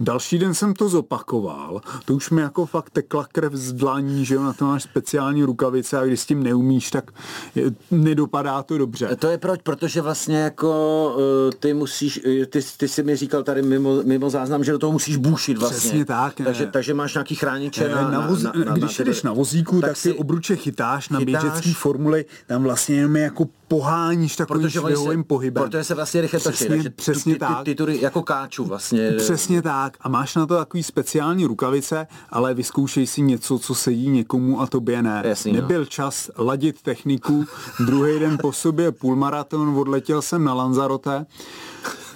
Další 0.00 0.38
den 0.38 0.54
jsem 0.54 0.74
to 0.74 0.88
zopakoval, 0.88 1.80
to 2.04 2.14
už 2.14 2.30
mi 2.30 2.42
jako 2.42 2.66
fakt 2.66 2.90
tekla 2.90 3.26
krev 3.32 3.52
z 3.52 3.72
dlaní, 3.72 4.24
že 4.24 4.34
jo, 4.34 4.42
na 4.42 4.52
to 4.52 4.64
máš 4.64 4.82
speciální 4.82 5.44
rukavice 5.44 5.98
a 5.98 6.04
když 6.04 6.20
s 6.20 6.26
tím 6.26 6.42
neumíš, 6.42 6.90
tak 6.90 7.10
je, 7.54 7.64
nedopadá 7.90 8.62
to 8.62 8.78
dobře. 8.78 9.16
To 9.16 9.28
je 9.28 9.38
proč, 9.38 9.60
protože 9.62 10.00
vlastně 10.00 10.38
jako 10.38 11.14
uh, 11.16 11.52
ty 11.58 11.74
musíš, 11.74 12.20
uh, 12.26 12.44
ty, 12.44 12.60
ty 12.76 12.88
jsi 12.88 13.02
mi 13.02 13.16
říkal 13.16 13.42
tady 13.42 13.62
mimo, 13.62 14.02
mimo 14.02 14.30
záznam, 14.30 14.64
že 14.64 14.72
do 14.72 14.78
toho 14.78 14.92
musíš 14.92 15.16
bušit 15.16 15.58
vlastně. 15.58 15.78
Přesně 15.78 16.04
tak. 16.04 16.34
Takže, 16.44 16.66
takže 16.66 16.94
máš 16.94 17.14
nějaký 17.14 17.34
chrániče 17.34 17.88
na, 17.88 18.10
na, 18.10 18.26
voz, 18.26 18.42
na, 18.42 18.52
na, 18.66 18.72
Když 18.72 18.98
na, 18.98 19.04
jdeš 19.04 19.22
na 19.22 19.32
vozíku, 19.32 19.80
tak, 19.80 19.90
tak 19.90 19.96
si 19.96 20.12
obruče 20.12 20.56
chytáš 20.56 21.08
na 21.08 21.18
chytáš, 21.18 21.42
běžecký 21.42 21.74
formuli, 21.74 22.24
tam 22.46 22.62
vlastně 22.62 22.96
jenom 22.96 23.16
jako 23.16 23.46
poháníš 23.68 24.36
takovým 24.36 24.70
švihovým 24.70 25.24
pohybem. 25.24 25.64
Protože 25.64 25.84
se 25.84 25.94
vlastně 25.94 26.20
rychle 26.20 26.40
točí, 26.40 26.54
přesně, 26.54 26.68
takže 26.68 26.90
přesně 26.90 27.32
ty, 27.32 27.38
tak. 27.38 27.64
Ty, 27.64 27.74
ty, 27.74 27.86
ty, 27.86 28.02
jako 28.02 28.22
káču 28.22 28.64
vlastně. 28.64 29.12
Přesně 29.12 29.62
tak. 29.62 29.87
A 30.00 30.08
máš 30.08 30.34
na 30.34 30.46
to 30.46 30.56
takový 30.56 30.82
speciální 30.82 31.46
rukavice, 31.46 32.06
ale 32.30 32.54
vyzkoušej 32.54 33.06
si 33.06 33.22
něco, 33.22 33.58
co 33.58 33.74
sedí 33.74 34.08
někomu 34.08 34.60
a 34.60 34.66
tobě 34.66 35.02
ne. 35.02 35.22
Jasný, 35.24 35.52
no. 35.52 35.60
Nebyl 35.60 35.80
no. 35.80 35.86
čas 35.86 36.30
ladit 36.36 36.82
techniku. 36.82 37.44
Druhý 37.86 38.18
den 38.18 38.38
po 38.40 38.52
sobě 38.52 38.92
půlmaraton, 38.92 39.78
odletěl 39.78 40.22
jsem 40.22 40.44
na 40.44 40.54
Lanzarote 40.54 41.26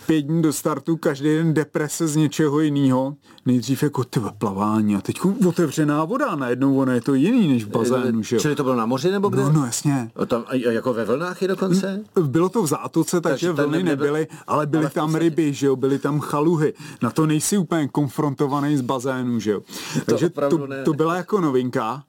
pět 0.07 0.21
dní 0.21 0.43
do 0.43 0.53
startu, 0.53 0.97
každý 0.97 1.29
den 1.29 1.55
deprese 1.55 2.09
z 2.09 2.17
něčeho 2.17 2.61
jiného. 2.61 3.17
Nejdřív 3.47 3.83
jako 3.83 4.05
ty 4.05 4.21
plavání 4.38 4.97
a 4.97 5.01
teď 5.01 5.21
otevřená 5.49 6.05
voda, 6.05 6.37
najednou 6.37 6.79
ono 6.79 6.93
je 6.93 7.01
to 7.01 7.15
jiný 7.15 7.49
než 7.49 7.65
v 7.65 7.69
bazénu, 7.69 8.23
že 8.23 8.37
jo? 8.37 8.41
Čili 8.41 8.55
to 8.55 8.62
bylo 8.62 8.77
na 8.77 8.87
moři 8.87 9.11
nebo 9.11 9.29
kde? 9.29 9.43
No, 9.43 9.53
no 9.53 9.67
jasně. 9.67 10.11
A 10.17 10.27
tam, 10.27 10.45
a 10.47 10.55
jako 10.55 10.95
ve 10.95 11.05
vlnách 11.05 11.43
je 11.43 11.49
dokonce? 11.49 12.05
Bylo 12.23 12.49
to 12.49 12.62
v 12.62 12.67
zátoce, 12.67 13.21
takže, 13.21 13.47
takže 13.47 13.62
vlny 13.67 13.83
nebyly, 13.83 14.27
ale 14.47 14.67
byly 14.67 14.85
ale 14.85 14.91
tam 14.91 15.15
ryby, 15.15 15.55
že 15.55 15.67
jo, 15.67 15.77
byly 15.77 15.99
tam 15.99 16.21
chaluhy. 16.21 16.75
Na 17.03 17.11
to 17.11 17.27
nejsi 17.27 17.59
úplně 17.59 17.88
konfrontovaný 17.88 18.77
z 18.77 18.81
bazénu, 18.81 19.41
že 19.41 19.51
jo? 19.51 19.62
Takže 20.07 20.31
to, 20.31 20.49
to, 20.49 20.69
to 20.85 20.93
byla 20.93 21.17
jako 21.17 21.41
novinka. 21.41 22.05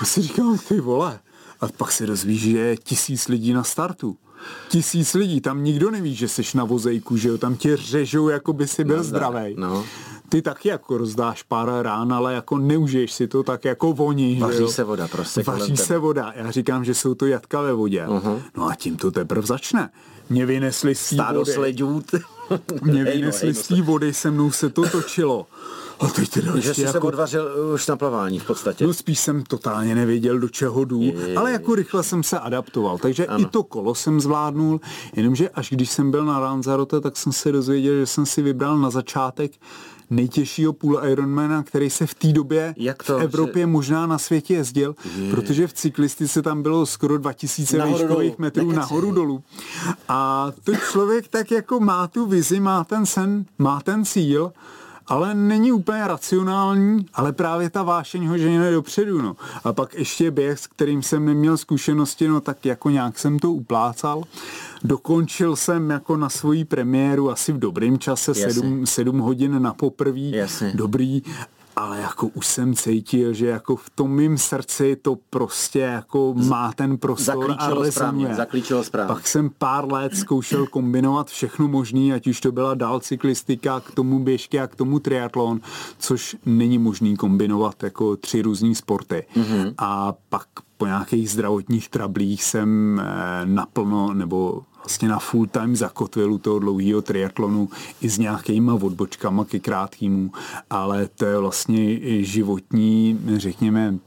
Já 0.00 0.06
si 0.06 0.22
říkám, 0.22 0.58
ty 0.58 0.80
vole, 0.80 1.18
a 1.60 1.68
pak 1.76 1.92
se 1.92 2.06
dozvíš, 2.06 2.42
že 2.42 2.58
je 2.58 2.76
tisíc 2.76 3.28
lidí 3.28 3.52
na 3.52 3.64
startu 3.64 4.16
tisíc 4.68 5.14
lidí, 5.14 5.40
tam 5.40 5.64
nikdo 5.64 5.90
neví, 5.90 6.14
že 6.14 6.28
jsi 6.28 6.42
na 6.54 6.64
vozejku, 6.64 7.16
že 7.16 7.28
jo, 7.28 7.38
tam 7.38 7.56
tě 7.56 7.76
řežou, 7.76 8.28
jako 8.28 8.52
by 8.52 8.68
si 8.68 8.84
byl 8.84 8.96
no, 8.96 9.04
zdravý. 9.04 9.54
No. 9.58 9.84
Ty 10.28 10.42
taky 10.42 10.68
jako 10.68 10.98
rozdáš 10.98 11.42
pár 11.42 11.68
rán, 11.82 12.12
ale 12.12 12.34
jako 12.34 12.58
neužiješ 12.58 13.12
si 13.12 13.28
to 13.28 13.42
tak 13.42 13.64
jako 13.64 13.92
voní. 13.92 14.38
Vaří 14.38 14.56
že 14.56 14.62
jo? 14.62 14.68
se 14.68 14.84
voda 14.84 15.08
prostě. 15.08 15.42
Vaří 15.42 15.76
se 15.76 15.98
voda. 15.98 16.32
Já 16.36 16.50
říkám, 16.50 16.84
že 16.84 16.94
jsou 16.94 17.14
to 17.14 17.26
jatka 17.26 17.60
ve 17.60 17.72
vodě. 17.72 18.06
Uh-huh. 18.06 18.42
No 18.56 18.68
a 18.68 18.74
tím 18.74 18.96
to 18.96 19.10
teprve 19.10 19.46
začne. 19.46 19.90
Mě 20.30 20.46
vynesli 20.46 20.94
Stádo 20.94 21.46
sledů. 21.46 22.02
Mě 22.82 23.04
vynesli 23.04 23.54
z 23.54 23.68
té 23.68 23.82
vody, 23.82 24.14
se 24.14 24.30
mnou 24.30 24.50
se 24.50 24.70
to 24.70 24.88
točilo. 24.90 25.46
A 26.00 26.06
teď 26.06 26.28
teda 26.28 26.60
že 26.60 26.74
jsi 26.74 26.80
jako... 26.80 26.92
se 26.92 26.98
odvařil 27.00 27.48
už 27.74 27.86
na 27.86 27.96
plavání 27.96 28.38
v 28.38 28.46
podstatě. 28.46 28.86
No 28.86 28.94
spíš 28.94 29.18
jsem 29.18 29.42
totálně 29.42 29.94
nevěděl, 29.94 30.38
do 30.38 30.48
čeho 30.48 30.84
jdu, 30.84 31.02
je, 31.02 31.12
je, 31.12 31.36
ale 31.36 31.52
jako 31.52 31.74
rychle 31.74 32.02
jsem 32.02 32.22
se 32.22 32.38
adaptoval. 32.38 32.98
Takže 32.98 33.26
ano. 33.26 33.40
i 33.40 33.44
to 33.44 33.62
kolo 33.62 33.94
jsem 33.94 34.20
zvládnul, 34.20 34.80
jenomže 35.16 35.48
až 35.48 35.70
když 35.70 35.90
jsem 35.90 36.10
byl 36.10 36.24
na 36.24 36.38
Lanzarote, 36.38 37.00
tak 37.00 37.16
jsem 37.16 37.32
se 37.32 37.52
dozvěděl, 37.52 37.94
že 37.94 38.06
jsem 38.06 38.26
si 38.26 38.42
vybral 38.42 38.78
na 38.78 38.90
začátek 38.90 39.52
nejtěžšího 40.10 40.72
půl 40.72 41.00
Ironmana, 41.10 41.62
který 41.62 41.90
se 41.90 42.06
v 42.06 42.14
té 42.14 42.28
době 42.28 42.74
Jak 42.76 43.02
to, 43.02 43.18
v 43.18 43.22
Evropě 43.22 43.62
že... 43.62 43.66
možná 43.66 44.06
na 44.06 44.18
světě 44.18 44.54
jezdil, 44.54 44.94
je. 45.16 45.30
protože 45.30 45.66
v 45.66 45.72
cyklistice 45.72 46.42
tam 46.42 46.62
bylo 46.62 46.86
skoro 46.86 47.18
2000 47.18 47.86
výškových 47.86 48.38
metrů 48.38 48.66
Nekeci. 48.66 48.76
nahoru 48.76 49.12
dolů. 49.12 49.42
A 50.08 50.52
to 50.64 50.72
člověk 50.90 51.28
tak 51.28 51.50
jako 51.50 51.80
má 51.80 52.06
tu 52.06 52.26
vizi, 52.26 52.60
má 52.60 52.84
ten 52.84 53.06
sen, 53.06 53.44
má 53.58 53.80
ten 53.80 54.04
cíl 54.04 54.52
ale 55.06 55.34
není 55.34 55.72
úplně 55.72 56.06
racionální, 56.06 57.06
ale 57.14 57.32
právě 57.32 57.70
ta 57.70 57.82
vášeň 57.82 58.26
ho 58.26 58.38
žene 58.38 58.70
dopředu. 58.72 59.22
No. 59.22 59.36
A 59.64 59.72
pak 59.72 59.94
ještě 59.94 60.30
běh, 60.30 60.58
s 60.58 60.66
kterým 60.66 61.02
jsem 61.02 61.24
neměl 61.24 61.56
zkušenosti, 61.56 62.28
no 62.28 62.40
tak 62.40 62.66
jako 62.66 62.90
nějak 62.90 63.18
jsem 63.18 63.38
to 63.38 63.52
uplácal. 63.52 64.22
Dokončil 64.84 65.56
jsem 65.56 65.90
jako 65.90 66.16
na 66.16 66.28
svoji 66.28 66.64
premiéru 66.64 67.30
asi 67.30 67.52
v 67.52 67.58
dobrém 67.58 67.98
čase, 67.98 68.34
sedm 68.34 68.86
7 68.86 69.18
hodin 69.18 69.62
na 69.62 69.74
poprví, 69.74 70.30
Jasně. 70.30 70.72
dobrý 70.74 71.22
ale 71.76 72.00
jako 72.00 72.26
už 72.26 72.46
jsem 72.46 72.74
cítil, 72.74 73.32
že 73.32 73.46
jako 73.46 73.76
v 73.76 73.90
tom 73.90 74.10
mým 74.10 74.38
srdci 74.38 74.96
to 75.02 75.16
prostě 75.30 75.78
jako 75.78 76.34
má 76.34 76.72
ten 76.72 76.98
prostor 76.98 77.48
zaklíčilo 77.48 77.82
a 77.82 77.90
správně, 77.90 78.34
zaklíčilo 78.34 78.84
správně. 78.84 79.14
Pak 79.14 79.26
jsem 79.26 79.50
pár 79.58 79.92
let 79.92 80.16
zkoušel 80.16 80.66
kombinovat 80.66 81.30
všechno 81.30 81.68
možné, 81.68 82.14
ať 82.14 82.26
už 82.26 82.40
to 82.40 82.52
byla 82.52 82.74
dál 82.74 83.00
cyklistika, 83.00 83.80
k 83.80 83.90
tomu 83.90 84.18
běžky 84.18 84.60
a 84.60 84.66
k 84.66 84.76
tomu 84.76 84.98
triatlon, 84.98 85.60
což 85.98 86.36
není 86.46 86.78
možný 86.78 87.16
kombinovat 87.16 87.82
jako 87.82 88.16
tři 88.16 88.42
různý 88.42 88.74
sporty. 88.74 89.26
Mm-hmm. 89.36 89.74
A 89.78 90.14
pak 90.28 90.46
po 90.76 90.86
nějakých 90.86 91.30
zdravotních 91.30 91.88
trablích 91.88 92.44
jsem 92.44 93.00
eh, 93.00 93.46
naplno 93.46 94.14
nebo 94.14 94.62
vlastně 94.84 95.08
na 95.08 95.18
full 95.18 95.46
time 95.46 95.76
zakotvil 95.76 96.38
toho 96.38 96.58
dlouhého 96.58 97.02
triatlonu 97.02 97.68
i 98.00 98.08
s 98.08 98.18
nějakýma 98.18 98.74
odbočkama 98.74 99.44
ke 99.44 99.58
krátkýmu, 99.58 100.32
ale 100.70 101.08
to 101.08 101.24
je 101.24 101.38
vlastně 101.38 101.98
životní, 102.24 103.20
řekněme, 103.36 103.98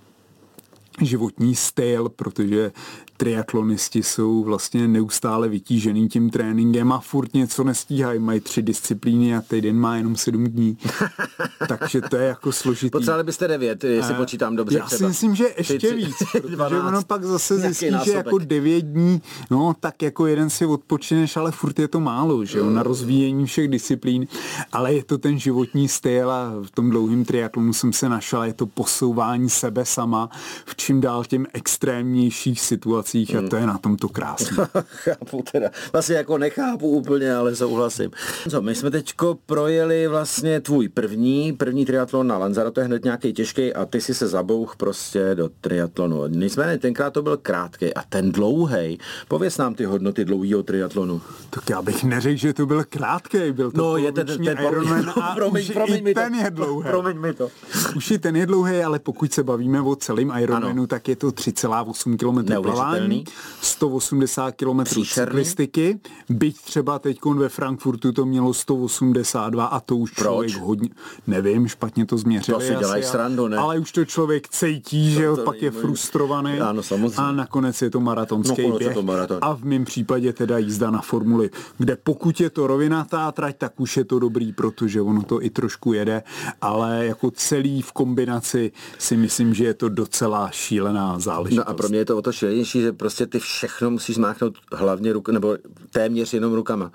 životní 1.02 1.56
styl, 1.56 2.10
protože 2.10 2.72
triatlonisti 3.17 4.03
jsou 4.03 4.43
vlastně 4.43 4.88
neustále 4.88 5.49
vytížený 5.49 6.08
tím 6.08 6.30
tréninkem 6.30 6.91
a 6.91 6.99
furt 6.99 7.34
něco 7.34 7.63
nestíhají. 7.63 8.19
Mají 8.19 8.39
tři 8.39 8.62
disciplíny 8.62 9.36
a 9.36 9.41
týden 9.41 9.75
má 9.80 9.97
jenom 9.97 10.15
sedm 10.15 10.43
dní. 10.47 10.77
Takže 11.67 12.01
to 12.01 12.15
je 12.15 12.27
jako 12.27 12.51
složitý. 12.51 12.89
Potřebovali 12.89 13.23
byste 13.23 13.47
devět, 13.47 13.84
jestli 13.84 14.13
uh, 14.13 14.19
počítám 14.19 14.56
dobře. 14.56 14.77
Já 14.77 14.86
třeba. 14.86 14.97
si 14.97 15.06
myslím, 15.06 15.36
že 15.36 15.45
ještě 15.58 15.77
tři, 15.77 15.95
víc, 15.95 16.15
protože 16.32 16.80
ono 16.80 17.03
pak 17.03 17.23
zase 17.23 17.58
zjistí, 17.58 17.86
že 18.06 18.12
jako 18.12 18.38
devět 18.38 18.86
dní, 18.86 19.21
no 19.51 19.75
tak 19.80 20.01
jako 20.01 20.27
jeden 20.27 20.49
si 20.49 20.65
odpočineš, 20.65 21.38
ale 21.38 21.51
furt 21.51 21.80
je 21.80 21.88
to 21.88 21.99
málo, 21.99 22.45
že 22.45 22.58
jo, 22.58 22.69
na 22.69 22.84
rozvíjení 22.84 23.45
všech 23.45 23.67
disciplín, 23.67 24.27
ale 24.71 24.93
je 24.93 25.03
to 25.03 25.17
ten 25.17 25.39
životní 25.39 25.88
styl 25.88 26.32
a 26.32 26.53
v 26.63 26.71
tom 26.71 26.89
dlouhém 26.89 27.25
triatlonu 27.25 27.73
jsem 27.73 27.93
se 27.93 28.10
našel, 28.10 28.43
je 28.43 28.53
to 28.53 28.65
posouvání 28.65 29.49
sebe 29.49 29.86
sama 29.86 30.30
v 30.65 30.75
čím 30.75 31.01
dál 31.01 31.25
těm 31.25 31.45
extrémnějších 31.53 32.62
situacích 32.62 33.07
situacích 33.08 33.36
a 33.36 33.50
to 33.50 33.56
je 33.56 33.67
na 33.67 33.78
tom 33.78 33.98
to 33.98 34.10
krásné. 34.10 34.67
chápu 34.86 35.43
teda. 35.52 35.70
Vlastně 35.93 36.15
jako 36.15 36.38
nechápu 36.38 36.88
úplně, 36.88 37.36
ale 37.36 37.56
souhlasím. 37.56 38.12
Co, 38.50 38.62
my 38.62 38.76
jsme 38.76 38.91
teďko 38.91 39.38
projeli 39.46 40.08
vlastně 40.08 40.62
tvůj 40.62 40.89
první, 40.89 41.54
první 41.54 41.86
triatlon 41.86 42.28
na 42.28 42.38
Lanzaro, 42.38 42.72
to 42.72 42.80
je 42.80 42.86
hned 42.86 43.04
nějaký 43.04 43.34
těžký 43.34 43.74
a 43.74 43.86
ty 43.86 44.02
si 44.02 44.13
se 44.13 44.28
zabouch 44.28 44.76
prostě 44.76 45.36
do 45.36 45.50
triatlonu. 45.62 46.28
Nicméně 46.28 46.78
tenkrát 46.78 47.13
to 47.13 47.22
byl 47.22 47.38
krátký 47.38 47.93
a 47.93 48.02
ten 48.10 48.32
dlouhý. 48.32 49.00
Pověz 49.28 49.58
nám 49.58 49.76
ty 49.76 49.86
hodnoty 49.86 50.26
dlouhého 50.26 50.63
triatlonu. 50.63 51.22
Tak 51.50 51.70
já 51.70 51.82
bych 51.82 52.04
neřekl, 52.04 52.38
že 52.38 52.54
to 52.54 52.65
byl 52.65 52.84
krátký, 52.89 53.52
byl 53.52 53.72
to 53.72 53.78
no, 53.78 53.98
je 53.98 54.12
ten, 54.12 54.28
ten, 54.28 54.43
ten 54.43 54.58
Ironman 54.67 55.10
a 55.22 55.36
promiň, 55.36 55.63
už 55.63 55.70
promiň 55.72 56.08
i 56.08 56.13
ten 56.13 56.34
to. 56.34 56.39
je 56.39 56.52
dlouhý. 56.52 56.89
Promiň 56.89 57.17
mi 57.17 57.34
to. 57.34 57.50
Už 57.96 58.12
i 58.12 58.20
ten 58.20 58.36
je 58.36 58.46
dlouhý, 58.46 58.80
ale 58.80 59.00
pokud 59.00 59.34
se 59.34 59.43
bavíme 59.43 59.82
o 59.82 59.96
celém 59.96 60.32
Ironmanu, 60.39 60.67
ano. 60.67 60.88
tak 60.88 61.08
je 61.08 61.15
to 61.15 61.28
3,8 61.28 62.17
km 62.17 62.62
plavání 62.63 62.96
plavání, 62.97 63.23
180 63.62 64.55
km 64.55 65.03
cyklistiky, 65.03 65.99
byť 66.29 66.62
třeba 66.62 66.99
teď 66.99 67.25
ve 67.25 67.49
Frankfurtu 67.49 68.12
to 68.12 68.25
mělo 68.25 68.53
182 68.53 69.65
a 69.65 69.79
to 69.79 69.97
už 69.97 70.12
Proč? 70.12 70.25
člověk 70.25 70.55
hodně, 70.55 70.89
nevím, 71.27 71.67
špatně 71.67 72.05
to 72.05 72.17
změřili. 72.17 72.57
To 72.57 72.62
si 72.62 72.75
dělají 72.75 73.03
asi, 73.03 73.12
srandu, 73.12 73.47
ne? 73.47 73.57
Ale 73.57 73.79
už 73.79 73.91
to 73.91 74.05
člověk 74.05 74.49
cítí, 74.49 75.13
to, 75.13 75.19
že 75.19 75.27
to, 75.36 75.43
pak 75.43 75.62
je 75.62 75.71
frustrovaný 75.71 76.60
ano, 76.60 76.83
samozřejmě. 76.83 77.15
a 77.17 77.31
nakonec 77.31 77.81
je 77.81 77.89
to 77.89 77.99
maratonský 77.99 78.69
no, 78.69 78.77
běh. 78.77 78.93
To 78.93 79.03
maraton. 79.03 79.38
A 79.41 79.53
v 79.53 79.63
mém 79.63 79.86
případě 79.86 80.33
teda 80.33 80.57
jízda 80.57 80.91
na 80.91 81.01
formuli, 81.01 81.49
kde 81.77 81.95
pokud 81.95 82.39
je 82.39 82.49
to 82.49 82.67
rovinatá 82.67 83.31
trať, 83.31 83.57
tak 83.57 83.79
už 83.79 83.97
je 83.97 84.05
to 84.05 84.19
dobrý, 84.19 84.53
protože 84.53 85.01
ono 85.01 85.23
to 85.23 85.43
i 85.43 85.49
trošku 85.49 85.93
jede, 85.93 86.23
ale 86.62 87.05
jako 87.05 87.31
celý 87.31 87.81
v 87.81 87.91
kombinaci 87.91 88.71
si 88.97 89.17
myslím, 89.17 89.53
že 89.53 89.63
je 89.63 89.73
to 89.73 89.89
docela 89.89 90.49
šílená 90.51 91.19
záležitost. 91.19 91.65
No 91.65 91.69
a 91.69 91.73
pro 91.73 91.89
mě 91.89 91.97
je 91.97 92.05
to 92.05 92.17
o 92.17 92.21
to 92.21 92.31
šílenější, 92.31 92.87
že 92.88 92.93
prostě 92.93 93.28
ty 93.28 93.39
všechno 93.39 93.91
musíš 93.91 94.15
zmáchnout 94.15 94.58
hlavně 94.73 95.13
ruk, 95.13 95.30
nebo 95.30 95.58
téměř 95.91 96.34
jenom 96.34 96.54
rukama. 96.54 96.91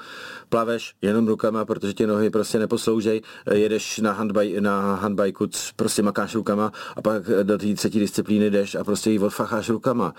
Plaveš 0.52 0.94
jenom 1.02 1.28
rukama, 1.28 1.64
protože 1.64 1.92
ti 1.92 2.06
nohy 2.06 2.30
prostě 2.30 2.58
neposloužej, 2.58 3.22
jedeš 3.52 3.98
na, 3.98 4.12
handbaj, 4.12 4.56
na 4.60 4.94
handbajku, 4.94 5.46
prostě 5.76 6.02
makáš 6.02 6.34
rukama 6.34 6.72
a 6.96 7.02
pak 7.02 7.22
do 7.42 7.58
té 7.58 7.74
třetí 7.74 8.00
disciplíny 8.00 8.50
jdeš 8.50 8.74
a 8.74 8.84
prostě 8.84 9.10
ji 9.10 9.18
odfacháš 9.18 9.68
rukama. 9.68 10.14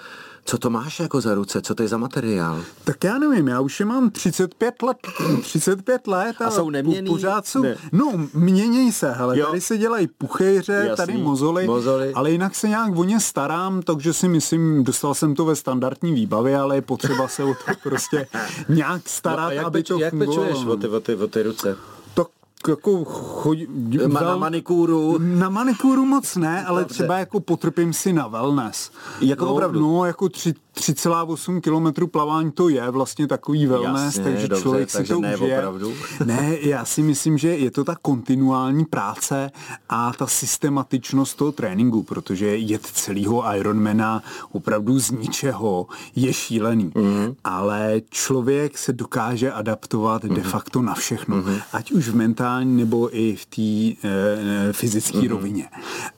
Co 0.45 0.57
to 0.57 0.69
máš 0.69 0.99
jako 0.99 1.21
za 1.21 1.35
ruce? 1.35 1.61
Co 1.61 1.75
to 1.75 1.83
je 1.83 1.89
za 1.89 1.97
materiál? 1.97 2.63
Tak 2.83 3.03
já 3.03 3.17
nevím, 3.17 3.47
já 3.47 3.59
už 3.59 3.79
je 3.79 3.85
mám 3.85 4.09
35 4.09 4.81
let, 4.81 4.97
35 5.41 6.07
let 6.07 6.35
a, 6.41 6.45
a 6.45 6.51
jsou 6.51 6.69
neměný? 6.69 7.09
pořád 7.09 7.47
jsou, 7.47 7.61
ne. 7.61 7.77
no 7.91 8.27
měněj 8.33 8.91
se, 8.91 9.11
hele, 9.11 9.39
jo. 9.39 9.45
tady 9.45 9.61
se 9.61 9.77
dělají 9.77 10.07
puchejře, 10.07 10.73
Jasný. 10.73 10.95
tady 10.95 11.17
mozoly, 11.17 11.67
mozoly, 11.67 12.13
ale 12.13 12.31
jinak 12.31 12.55
se 12.55 12.67
nějak 12.67 12.97
o 12.97 13.03
ně 13.03 13.19
starám, 13.19 13.81
takže 13.81 14.13
si 14.13 14.27
myslím, 14.27 14.83
dostal 14.83 15.13
jsem 15.13 15.35
to 15.35 15.45
ve 15.45 15.55
standardní 15.55 16.13
výbavě, 16.13 16.57
ale 16.57 16.75
je 16.75 16.81
potřeba 16.81 17.27
se 17.27 17.43
o 17.43 17.53
to 17.53 17.71
prostě 17.83 18.27
nějak 18.69 19.01
starat, 19.09 19.49
no 19.49 19.55
jak 19.55 19.65
aby 19.65 19.83
to 19.83 19.99
jak 19.99 20.13
Jak 20.23 20.67
o 20.67 20.77
ty, 20.77 20.87
o, 20.87 20.99
ty, 20.99 21.15
o 21.15 21.27
ty 21.27 21.43
ruce? 21.43 21.75
jako 22.67 23.05
chodí... 23.43 23.67
Ma, 24.07 24.21
na 24.21 24.37
manikúru? 24.37 25.17
Na 25.19 25.49
manikúru 25.49 26.05
moc 26.05 26.35
ne, 26.35 26.65
ale 26.65 26.81
Dobře. 26.81 26.93
třeba 26.93 27.17
jako 27.17 27.39
potrpím 27.39 27.93
si 27.93 28.13
na 28.13 28.27
wellness. 28.27 28.91
Jako 29.21 29.45
no, 29.45 29.53
opravdu? 29.53 29.79
No, 29.79 30.05
jako 30.05 30.29
tři, 30.29 30.53
3,8 30.75 31.61
kilometru 31.61 32.07
plavání 32.07 32.51
to 32.51 32.69
je 32.69 32.91
vlastně 32.91 33.27
takový 33.27 33.65
wellness, 33.65 34.03
Jasně, 34.03 34.23
takže 34.23 34.47
dobře, 34.47 34.61
člověk 34.63 34.91
takže 34.91 35.07
si 35.07 35.13
to 35.13 35.21
ne, 35.21 35.35
užije. 35.35 35.57
Opravdu. 35.57 35.93
Ne, 36.25 36.57
já 36.61 36.85
si 36.85 37.01
myslím, 37.01 37.37
že 37.37 37.47
je 37.47 37.71
to 37.71 37.83
ta 37.83 37.95
kontinuální 38.01 38.85
práce 38.85 39.51
a 39.89 40.13
ta 40.13 40.27
systematičnost 40.27 41.37
toho 41.37 41.51
tréninku, 41.51 42.03
protože 42.03 42.57
jet 42.57 42.85
celého 42.85 43.43
Ironmana 43.55 44.23
opravdu 44.51 44.99
z 44.99 45.11
ničeho 45.11 45.87
je 46.15 46.33
šílený. 46.33 46.89
Mm-hmm. 46.89 47.35
Ale 47.43 48.01
člověk 48.09 48.77
se 48.77 48.93
dokáže 48.93 49.51
adaptovat 49.51 50.23
mm-hmm. 50.23 50.33
de 50.35 50.41
facto 50.41 50.81
na 50.81 50.93
všechno. 50.93 51.37
Mm-hmm. 51.37 51.61
Ať 51.73 51.91
už 51.91 52.09
v 52.09 52.15
mentální 52.15 52.77
nebo 52.77 53.17
i 53.17 53.32
v 53.35 53.45
té 53.45 54.07
e, 54.09 54.73
fyzické 54.73 55.17
mm-hmm. 55.17 55.29
rovině. 55.29 55.69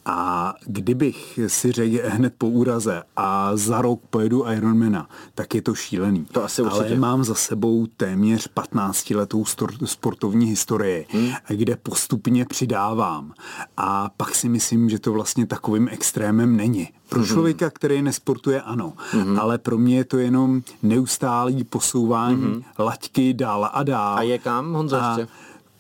A 0.06 0.54
kdybych 0.66 1.40
si 1.48 1.72
řekl 1.72 1.98
hned 2.04 2.34
po 2.38 2.48
úraze 2.48 3.04
a 3.16 3.58
za 3.58 3.82
rok 3.82 4.02
pojedu 4.10 4.46
Ironmana, 4.52 5.10
tak 5.36 5.56
je 5.56 5.62
to 5.62 5.76
šílený. 5.76 6.26
To 6.32 6.44
asi 6.44 6.62
určitě. 6.62 6.86
Ale 6.86 6.96
mám 6.96 7.24
za 7.24 7.36
sebou 7.36 7.88
téměř 7.98 8.48
15 8.48 9.10
letou 9.10 9.46
sportovní 9.86 10.46
historii, 10.46 11.06
hmm. 11.10 11.32
kde 11.48 11.76
postupně 11.76 12.46
přidávám. 12.46 13.34
A 13.78 14.10
pak 14.18 14.36
si 14.36 14.50
myslím, 14.50 14.90
že 14.90 15.00
to 15.00 15.14
vlastně 15.14 15.48
takovým 15.48 15.90
extrémem 15.92 16.56
není. 16.56 16.90
Pro 17.10 17.20
hmm. 17.20 17.28
člověka, 17.28 17.70
který 17.70 18.02
nesportuje, 18.02 18.62
ano. 18.62 18.94
Hmm. 19.12 19.40
Ale 19.40 19.58
pro 19.58 19.78
mě 19.78 19.98
je 19.98 20.06
to 20.06 20.18
jenom 20.18 20.62
neustálý 20.84 21.64
posouvání 21.64 22.44
hmm. 22.44 22.64
laťky 22.80 23.34
dál 23.34 23.70
a 23.74 23.84
dál. 23.84 24.18
A 24.18 24.22
je 24.22 24.40
kam, 24.40 24.74
Honzo, 24.74 24.96
ještě? 24.96 25.34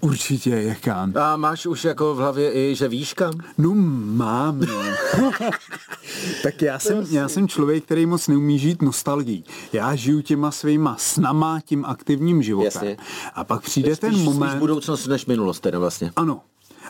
Určitě 0.05 0.49
je 0.49 0.75
kam. 0.75 1.13
A 1.17 1.37
máš 1.37 1.65
už 1.65 1.85
jako 1.85 2.15
v 2.15 2.17
hlavě 2.17 2.53
i, 2.53 2.75
že 2.75 2.87
víš 2.87 3.13
kam? 3.13 3.33
No 3.57 3.71
mám, 3.75 4.59
no. 4.59 5.31
tak 6.43 6.61
já 6.61 6.79
jsem, 6.79 7.05
já 7.11 7.29
jsem 7.29 7.47
člověk, 7.47 7.83
který 7.83 8.05
moc 8.05 8.27
neumí 8.27 8.59
žít 8.59 8.81
nostalgií. 8.81 9.43
Já 9.73 9.95
žiju 9.95 10.21
těma 10.21 10.51
svýma 10.51 10.95
snama, 10.99 11.59
tím 11.65 11.85
aktivním 11.85 12.43
životem. 12.43 12.65
Jasně. 12.65 12.97
A 13.33 13.43
pak 13.43 13.61
přijde 13.61 13.95
spíš, 13.95 14.09
ten 14.09 14.23
moment... 14.23 14.49
Spíš 14.49 14.59
budoucnost 14.59 15.07
než 15.07 15.25
minulost 15.25 15.59
teda 15.59 15.79
vlastně. 15.79 16.11
Ano, 16.15 16.41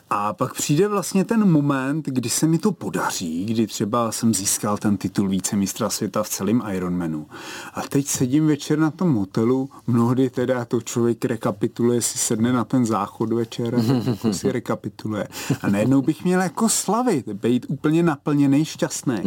A 0.09 0.33
pak 0.33 0.53
přijde 0.53 0.87
vlastně 0.87 1.25
ten 1.25 1.51
moment, 1.51 2.05
kdy 2.05 2.29
se 2.29 2.47
mi 2.47 2.57
to 2.57 2.71
podaří, 2.71 3.45
kdy 3.45 3.67
třeba 3.67 4.11
jsem 4.11 4.33
získal 4.33 4.77
ten 4.77 4.97
titul 4.97 5.27
vícemistra 5.29 5.89
světa 5.89 6.23
v 6.23 6.29
celém 6.29 6.63
Ironmanu. 6.71 7.27
A 7.73 7.81
teď 7.81 8.07
sedím 8.07 8.47
večer 8.47 8.79
na 8.79 8.91
tom 8.91 9.13
hotelu, 9.13 9.69
mnohdy 9.87 10.29
teda 10.29 10.65
to 10.65 10.81
člověk 10.81 11.25
rekapituluje, 11.25 12.01
si 12.01 12.17
sedne 12.17 12.53
na 12.53 12.63
ten 12.63 12.85
záchod 12.85 13.33
večer 13.33 13.75
a 13.75 13.81
jako 13.81 14.33
si 14.33 14.51
rekapituluje. 14.51 15.27
A 15.61 15.69
najednou 15.69 16.01
bych 16.01 16.23
měl 16.23 16.41
jako 16.41 16.69
slavit, 16.69 17.27
být 17.27 17.65
úplně 17.69 18.03
naplněný, 18.03 18.65
šťastný. 18.65 19.17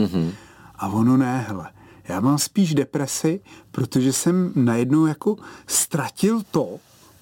A 0.76 0.88
ono 0.88 1.16
ne, 1.16 1.44
hele. 1.48 1.70
Já 2.09 2.20
mám 2.20 2.38
spíš 2.38 2.74
depresi, 2.74 3.40
protože 3.70 4.12
jsem 4.12 4.52
najednou 4.54 5.07
jako 5.07 5.37
ztratil 5.66 6.42
to, 6.50 6.78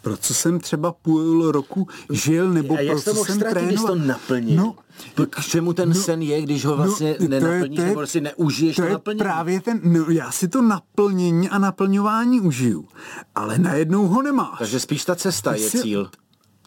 pro 0.06 0.16
co 0.16 0.34
jsem 0.34 0.60
třeba 0.60 0.92
půl 0.92 1.52
roku 1.52 1.88
žil, 2.10 2.50
nebo 2.50 2.74
a 2.74 2.78
pro 2.86 3.00
co 3.00 3.24
jsem 3.24 3.38
trénoval. 3.38 3.66
když 3.66 3.80
to 3.80 3.94
naplnil? 3.94 4.56
No, 4.56 5.26
k 5.26 5.44
čemu 5.44 5.72
ten 5.72 5.88
no, 5.88 5.94
sen 5.94 6.22
je, 6.22 6.42
když 6.42 6.64
ho 6.64 6.76
vlastně 6.76 7.16
no, 7.20 7.28
nenaplníš, 7.28 7.76
to 7.76 7.82
je, 7.82 7.88
nebo 7.88 8.06
si 8.06 8.20
neužiješ 8.20 8.76
to, 8.76 8.82
to 8.82 8.88
naplnění? 8.88 9.18
právě 9.18 9.60
ten, 9.60 9.80
no, 9.84 10.04
já 10.08 10.30
si 10.30 10.48
to 10.48 10.62
naplnění 10.62 11.48
a 11.48 11.58
naplňování 11.58 12.40
užiju, 12.40 12.88
ale 13.34 13.58
najednou 13.58 14.06
ho 14.06 14.22
nemáš. 14.22 14.58
Takže 14.58 14.80
spíš 14.80 15.04
ta 15.04 15.14
cesta 15.14 15.54
je 15.54 15.70
cíl 15.70 16.10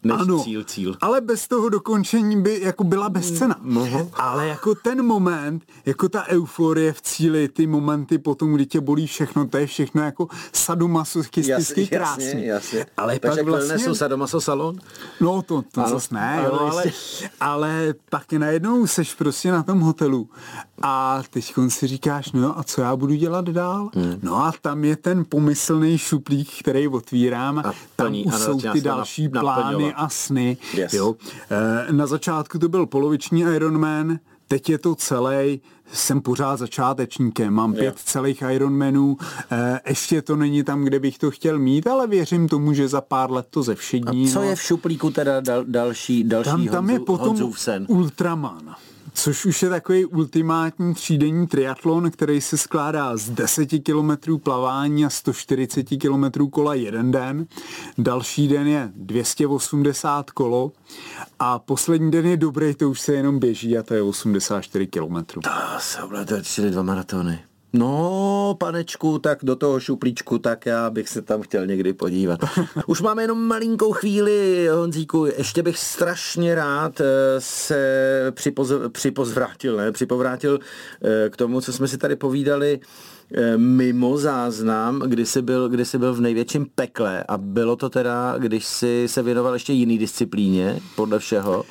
než 0.04 0.18
ano, 0.20 0.44
cíl, 0.44 0.64
cíl. 0.64 0.96
ale 1.02 1.22
bez 1.22 1.48
toho 1.48 1.70
dokončení 1.70 2.42
by 2.42 2.62
jako 2.62 2.84
byla 2.84 3.10
bezcena. 3.10 3.56
No. 3.62 4.10
Ale 4.14 4.48
jako 4.48 4.76
ten 4.76 5.06
moment, 5.06 5.64
jako 5.86 6.10
ta 6.10 6.28
euforie 6.28 6.94
v 6.94 7.02
cíli, 7.02 7.48
ty 7.48 7.68
momenty 7.68 8.18
potom, 8.18 8.54
kdy 8.54 8.66
tě 8.66 8.82
bolí 8.82 9.08
všechno, 9.08 9.48
to 9.48 9.58
je 9.58 9.68
všechno 9.68 10.02
jako 10.04 10.28
sadomasochistický 10.54 11.88
krásný. 11.88 12.26
Jasně, 12.26 12.46
jasně. 12.46 12.86
Ale 12.98 13.20
Takže 13.20 13.44
pak 13.44 13.46
vlastně... 13.46 13.80
jsou 13.80 13.96
sadomaso 13.96 14.42
salon? 14.42 14.80
No 15.22 15.42
to, 15.42 15.64
to 15.72 15.82
ano, 15.82 15.90
zase 15.90 16.16
ne, 16.16 16.42
jo, 16.46 16.60
ale, 16.60 16.84
ale 17.40 17.94
pak 18.10 18.34
najednou 18.34 18.88
seš 18.88 19.14
prostě 19.14 19.52
na 19.52 19.64
tom 19.64 19.80
hotelu 19.80 20.30
a 20.82 21.24
teď 21.30 21.54
si 21.68 21.88
říkáš, 21.88 22.32
no 22.32 22.60
a 22.60 22.64
co 22.64 22.82
já 22.82 22.96
budu 22.96 23.16
dělat 23.16 23.50
dál? 23.50 23.90
Hmm. 23.96 24.20
No 24.24 24.36
a 24.36 24.52
tam 24.62 24.84
je 24.84 24.96
ten 24.96 25.26
pomyslný 25.30 25.98
šuplík, 25.98 26.50
který 26.60 26.88
otvírám, 26.88 27.60
a 27.60 27.74
tam 27.96 28.16
už 28.26 28.36
jsou 28.36 28.62
ty 28.62 28.82
další 28.82 29.30
plány 29.30 29.94
a 29.94 30.10
sny. 30.10 30.58
Yes. 30.74 30.94
Jo. 30.94 31.16
Eh, 31.52 31.94
na 31.94 32.08
začátku 32.08 32.60
to 32.60 32.70
byl 32.70 32.86
poloviční 32.86 33.42
Ironman, 33.42 34.20
teď 34.48 34.70
je 34.70 34.78
to 34.78 34.96
celý, 34.96 35.62
jsem 35.94 36.22
pořád 36.22 36.60
začátečníkem, 36.60 37.54
mám 37.54 37.74
pět 37.74 37.84
yeah. 37.84 37.96
celých 37.96 38.44
Ironmanů, 38.50 39.18
eh, 39.52 39.80
ještě 39.88 40.22
to 40.22 40.36
není 40.36 40.64
tam, 40.64 40.84
kde 40.84 41.00
bych 41.00 41.18
to 41.18 41.32
chtěl 41.32 41.60
mít, 41.60 41.88
ale 41.88 42.08
věřím 42.08 42.48
tomu, 42.48 42.74
že 42.74 42.88
za 42.88 43.02
pár 43.02 43.32
let 43.32 43.48
to 43.50 43.64
ze 43.64 43.76
všední. 43.76 44.30
A 44.30 44.34
co 44.34 44.42
je 44.42 44.56
v 44.56 44.62
šuplíku 44.62 45.12
teda 45.12 45.42
dal, 45.42 45.64
další, 45.68 46.24
další 46.24 46.50
tam, 46.50 46.66
tam 46.66 46.88
Honzu, 46.88 46.94
je 46.94 47.00
potom 47.00 47.54
sen? 47.54 47.86
Ultraman 47.90 48.76
což 49.14 49.46
už 49.46 49.64
je 49.64 49.70
takový 49.70 50.06
ultimátní 50.06 50.94
třídenní 50.94 51.48
triatlon, 51.48 52.12
který 52.12 52.42
se 52.42 52.58
skládá 52.58 53.18
z 53.18 53.30
10 53.30 53.70
km 53.84 54.40
plavání 54.40 55.06
a 55.06 55.10
140 55.10 55.84
km 55.84 56.50
kola 56.50 56.74
jeden 56.74 57.12
den. 57.12 57.48
Další 57.98 58.48
den 58.48 58.68
je 58.68 58.92
280 58.96 60.32
kolo 60.32 60.72
a 61.40 61.60
poslední 61.60 62.12
den 62.12 62.26
je 62.26 62.38
dobrý, 62.38 62.76
to 62.76 62.90
už 62.90 63.02
se 63.02 63.14
jenom 63.14 63.40
běží 63.40 63.78
a 63.78 63.84
to 63.84 63.94
je 63.94 64.02
84 64.02 64.88
km. 64.88 65.16
To 65.26 65.50
jsou 65.80 66.08
dva 66.70 66.84
maratony. 66.84 67.49
No, 67.74 68.56
panečku, 68.60 69.20
tak 69.20 69.40
do 69.44 69.56
toho 69.56 69.80
šuplíčku, 69.80 70.40
tak 70.40 70.66
já 70.66 70.90
bych 70.90 71.10
se 71.10 71.22
tam 71.22 71.42
chtěl 71.42 71.66
někdy 71.66 71.94
podívat. 71.94 72.40
Už 72.88 73.02
máme 73.02 73.24
jenom 73.24 73.48
malinkou 73.48 73.92
chvíli, 73.92 74.68
Honzíku, 74.68 75.26
ještě 75.26 75.64
bych 75.64 75.78
strašně 75.78 76.56
rád 76.56 77.02
eh, 77.02 77.06
se 77.40 78.32
připoz, 78.32 78.72
připozvrátil, 78.92 79.78
ne, 79.78 79.92
připovrátil 79.92 80.60
eh, 81.04 81.30
k 81.30 81.38
tomu, 81.38 81.62
co 81.62 81.74
jsme 81.74 81.88
si 81.88 81.98
tady 81.98 82.16
povídali 82.16 82.80
eh, 83.34 83.58
mimo 83.58 84.18
záznam, 84.18 85.00
kdy 85.00 85.26
jsi, 85.26 85.42
byl, 85.42 85.70
kdy 85.70 85.86
jsi 85.86 85.98
byl 85.98 86.14
v 86.14 86.22
největším 86.22 86.68
pekle 86.76 87.24
a 87.28 87.38
bylo 87.38 87.76
to 87.76 87.90
teda, 87.90 88.38
když 88.38 88.66
jsi 88.66 89.04
se 89.08 89.24
věnoval 89.24 89.54
ještě 89.54 89.74
jiný 89.74 89.98
disciplíně, 89.98 90.80
podle 90.96 91.20
všeho. 91.20 91.66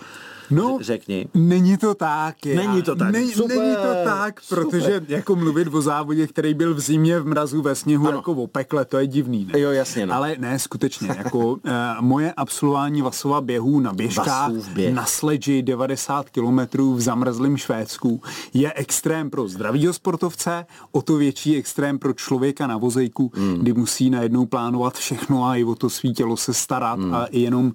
No, 0.51 0.79
řekni. 0.81 1.29
Není 1.35 1.77
to 1.77 1.95
tak. 1.95 2.37
Není 2.45 2.83
to 2.83 2.97
tak. 2.97 3.13
Ne, 3.13 3.27
super, 3.27 3.59
není 3.59 3.77
to 3.77 3.95
tak, 4.05 4.41
protože 4.49 4.95
super. 4.95 5.03
jako 5.09 5.37
mluvit 5.37 5.75
o 5.75 5.83
závodě, 5.83 6.27
který 6.27 6.55
byl 6.55 6.75
v 6.75 6.81
zimě, 6.81 7.21
v 7.21 7.27
mrazu, 7.27 7.63
ve 7.63 7.75
sněhu, 7.75 8.09
ano. 8.09 8.17
jako 8.17 8.33
o 8.33 8.47
pekle, 8.47 8.85
to 8.85 8.99
je 8.99 9.07
divný. 9.07 9.45
Ne? 9.53 9.61
Jo, 9.61 9.71
jasně. 9.71 10.07
No. 10.07 10.15
Ale 10.15 10.37
ne, 10.39 10.59
skutečně. 10.59 11.09
Jako 11.17 11.39
uh, 11.39 11.59
moje 12.01 12.33
absolvování 12.33 13.03
Vasova 13.03 13.41
běhů 13.41 13.81
na 13.81 13.93
běžkách, 13.93 14.53
běh. 14.53 14.95
na 14.95 15.07
sledži 15.07 15.63
90 15.63 16.31
kilometrů 16.31 16.95
v 16.95 17.01
zamrzlém 17.01 17.57
Švédsku 17.57 18.23
je 18.55 18.73
extrém 18.73 19.31
pro 19.31 19.49
zdravýho 19.49 19.93
sportovce, 19.93 20.67
o 20.93 21.03
to 21.03 21.17
větší 21.17 21.57
extrém 21.57 21.99
pro 21.99 22.13
člověka 22.13 22.67
na 22.67 22.77
vozejku, 22.77 23.33
mm. 23.37 23.59
kdy 23.59 23.73
musí 23.73 24.11
najednou 24.11 24.47
plánovat 24.47 24.99
všechno 24.99 25.45
a 25.45 25.57
i 25.57 25.65
o 25.65 25.75
to 25.75 25.91
svý 25.91 26.15
tělo 26.15 26.37
se 26.37 26.55
starat 26.55 26.99
mm. 26.99 27.15
a 27.15 27.27
i 27.27 27.41
jenom 27.41 27.73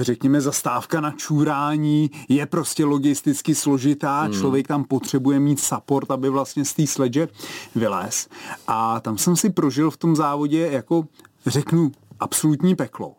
řekněme, 0.00 0.40
zastávka 0.40 1.00
na 1.00 1.10
čůrání 1.10 2.10
je 2.28 2.46
prostě 2.46 2.84
logisticky 2.84 3.54
složitá, 3.54 4.20
hmm. 4.20 4.32
člověk 4.32 4.68
tam 4.68 4.84
potřebuje 4.84 5.40
mít 5.40 5.60
support, 5.60 6.10
aby 6.10 6.28
vlastně 6.28 6.64
z 6.64 6.72
té 6.72 6.86
sledže 6.86 7.28
vylez. 7.74 8.28
A 8.66 9.00
tam 9.00 9.18
jsem 9.18 9.36
si 9.36 9.50
prožil 9.50 9.90
v 9.90 9.96
tom 9.96 10.16
závodě 10.16 10.68
jako, 10.72 11.06
řeknu, 11.46 11.92
absolutní 12.20 12.74
peklo. 12.74 13.14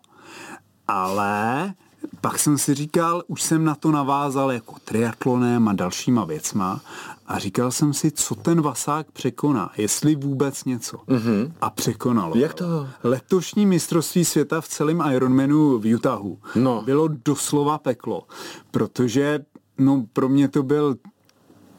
Ale 0.87 1.73
pak 2.21 2.39
jsem 2.39 2.57
si 2.57 2.73
říkal, 2.73 3.23
už 3.27 3.41
jsem 3.41 3.65
na 3.65 3.75
to 3.75 3.91
navázal 3.91 4.51
jako 4.51 4.75
triatlonem 4.85 5.67
a 5.67 5.73
dalšíma 5.73 6.25
věcma 6.25 6.81
a 7.27 7.39
říkal 7.39 7.71
jsem 7.71 7.93
si, 7.93 8.11
co 8.11 8.35
ten 8.35 8.61
Vasák 8.61 9.11
překoná, 9.11 9.71
jestli 9.77 10.15
vůbec 10.15 10.65
něco. 10.65 10.97
Mm-hmm. 10.97 11.51
A 11.61 11.69
překonalo. 11.69 12.37
Jak 12.37 12.53
to? 12.53 12.87
Letošní 13.03 13.65
mistrovství 13.65 14.25
světa 14.25 14.61
v 14.61 14.67
celém 14.67 15.03
Ironmanu 15.11 15.79
v 15.79 15.95
Utahu 15.95 16.39
no. 16.55 16.81
bylo 16.85 17.07
doslova 17.07 17.77
peklo, 17.77 18.23
protože 18.71 19.45
no, 19.77 20.05
pro 20.13 20.29
mě 20.29 20.47
to 20.47 20.63
byl 20.63 20.95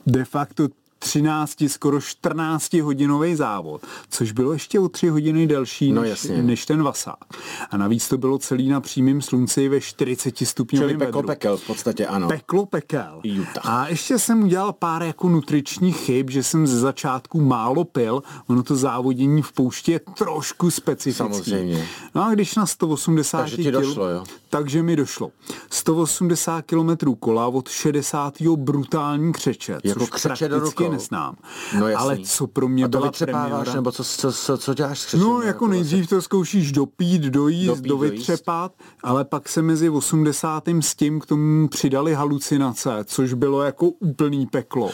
de 0.07 0.25
facto 0.25 0.69
13, 0.99 1.65
skoro 1.67 2.01
14 2.01 2.75
hodinový 2.75 3.35
závod, 3.37 3.83
což 4.11 4.33
bylo 4.33 4.53
ještě 4.53 4.81
o 4.81 4.89
3 4.89 5.09
hodiny 5.09 5.47
delší 5.47 5.93
no, 5.93 6.03
než, 6.03 6.27
než 6.43 6.67
ten 6.67 6.83
Vasák. 6.83 7.25
A 7.71 7.77
navíc 7.77 8.09
to 8.09 8.19
bylo 8.19 8.39
celý 8.39 8.69
na 8.69 8.81
přímém 8.81 9.23
slunci 9.23 9.69
ve 9.69 9.81
40 9.81 10.39
stupňovém 10.39 10.89
Čili 10.89 11.07
peklo 11.07 11.23
pekel 11.23 11.57
v 11.57 11.67
podstatě, 11.67 12.07
ano. 12.07 12.29
Peklo 12.29 12.67
pekel. 12.67 13.21
Utah. 13.41 13.67
A 13.67 13.89
ještě 13.89 14.19
jsem 14.19 14.43
udělal 14.43 14.73
pár 14.73 15.03
jako 15.03 15.29
nutričních 15.29 15.97
chyb, 15.97 16.31
že 16.31 16.43
jsem 16.43 16.67
ze 16.67 16.81
začátku 16.81 17.41
málo 17.41 17.85
pil, 17.85 18.23
ono 18.47 18.63
to 18.63 18.77
závodění 18.77 19.43
v 19.43 19.53
poušti 19.53 19.93
je 19.93 20.01
trošku 20.17 20.71
specifické. 20.71 21.35
Samozřejmě. 21.35 21.87
No 22.15 22.25
a 22.25 22.35
když 22.35 22.55
na 22.55 22.67
180 22.67 23.39
takže 23.39 23.57
ti 23.57 23.71
došlo, 23.71 24.09
jo? 24.09 24.25
Takže 24.51 24.83
mi 24.83 24.97
došlo. 24.97 25.31
180 25.71 26.63
km 26.63 27.15
kola 27.21 27.47
od 27.47 27.69
60. 27.69 28.43
brutální 28.57 29.33
křeče, 29.33 29.79
jako 29.85 30.01
což 30.01 30.11
křeče 30.11 30.49
do 30.49 30.59
rukou 30.59 30.88
neznám. 30.91 31.37
No 31.79 31.87
Ale 31.97 32.19
co 32.19 32.47
pro 32.47 32.69
mě 32.69 32.85
a 32.85 32.89
to 32.89 32.99
byla 32.99 33.13
premiéra... 33.19 33.75
nebo 33.75 33.93
co, 33.93 34.05
co, 34.05 34.33
co, 34.33 34.59
co 34.59 34.75
děláš 34.75 34.99
s 35.01 35.15
No, 35.15 35.35
jako, 35.35 35.43
jako 35.47 35.67
nejdřív 35.67 36.09
to 36.09 36.23
zkoušíš 36.23 36.73
dopít, 36.73 37.23
dojíst, 37.23 37.67
dopít, 37.67 37.89
dovytřepat, 37.89 38.73
dojíst. 38.79 39.01
ale 39.03 39.25
pak 39.25 39.49
se 39.49 39.63
mezi 39.63 39.89
80. 39.91 40.65
s 40.81 40.95
tím 40.95 41.21
k 41.21 41.27
tomu 41.27 41.69
přidali 41.69 42.15
halucinace, 42.15 42.91
což 43.05 43.33
bylo 43.33 43.63
jako 43.63 43.87
úplný 43.89 44.47
peklo. 44.47 44.91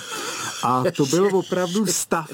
A 0.64 0.84
to 0.96 1.06
byl 1.06 1.28
opravdu 1.36 1.86
stav, 1.86 2.30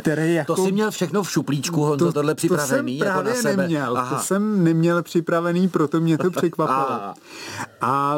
který 0.00 0.34
jako... 0.34 0.54
To 0.54 0.64
jsi 0.64 0.72
měl 0.72 0.90
všechno 0.90 1.22
v 1.22 1.30
šuplíčku, 1.30 1.80
Honzo, 1.84 2.06
to, 2.06 2.12
tohle 2.12 2.34
připravený 2.34 2.98
to 2.98 3.04
jsem 3.04 3.08
jako 3.08 3.10
právě 3.12 3.34
na 3.34 3.40
sebe. 3.50 3.56
neměl, 3.56 3.98
Aha. 3.98 4.16
to 4.16 4.22
jsem 4.22 4.64
neměl 4.64 5.02
připravený, 5.02 5.68
proto 5.68 6.00
mě 6.00 6.18
to 6.18 6.30
překvapilo. 6.30 7.00
A 7.80 8.16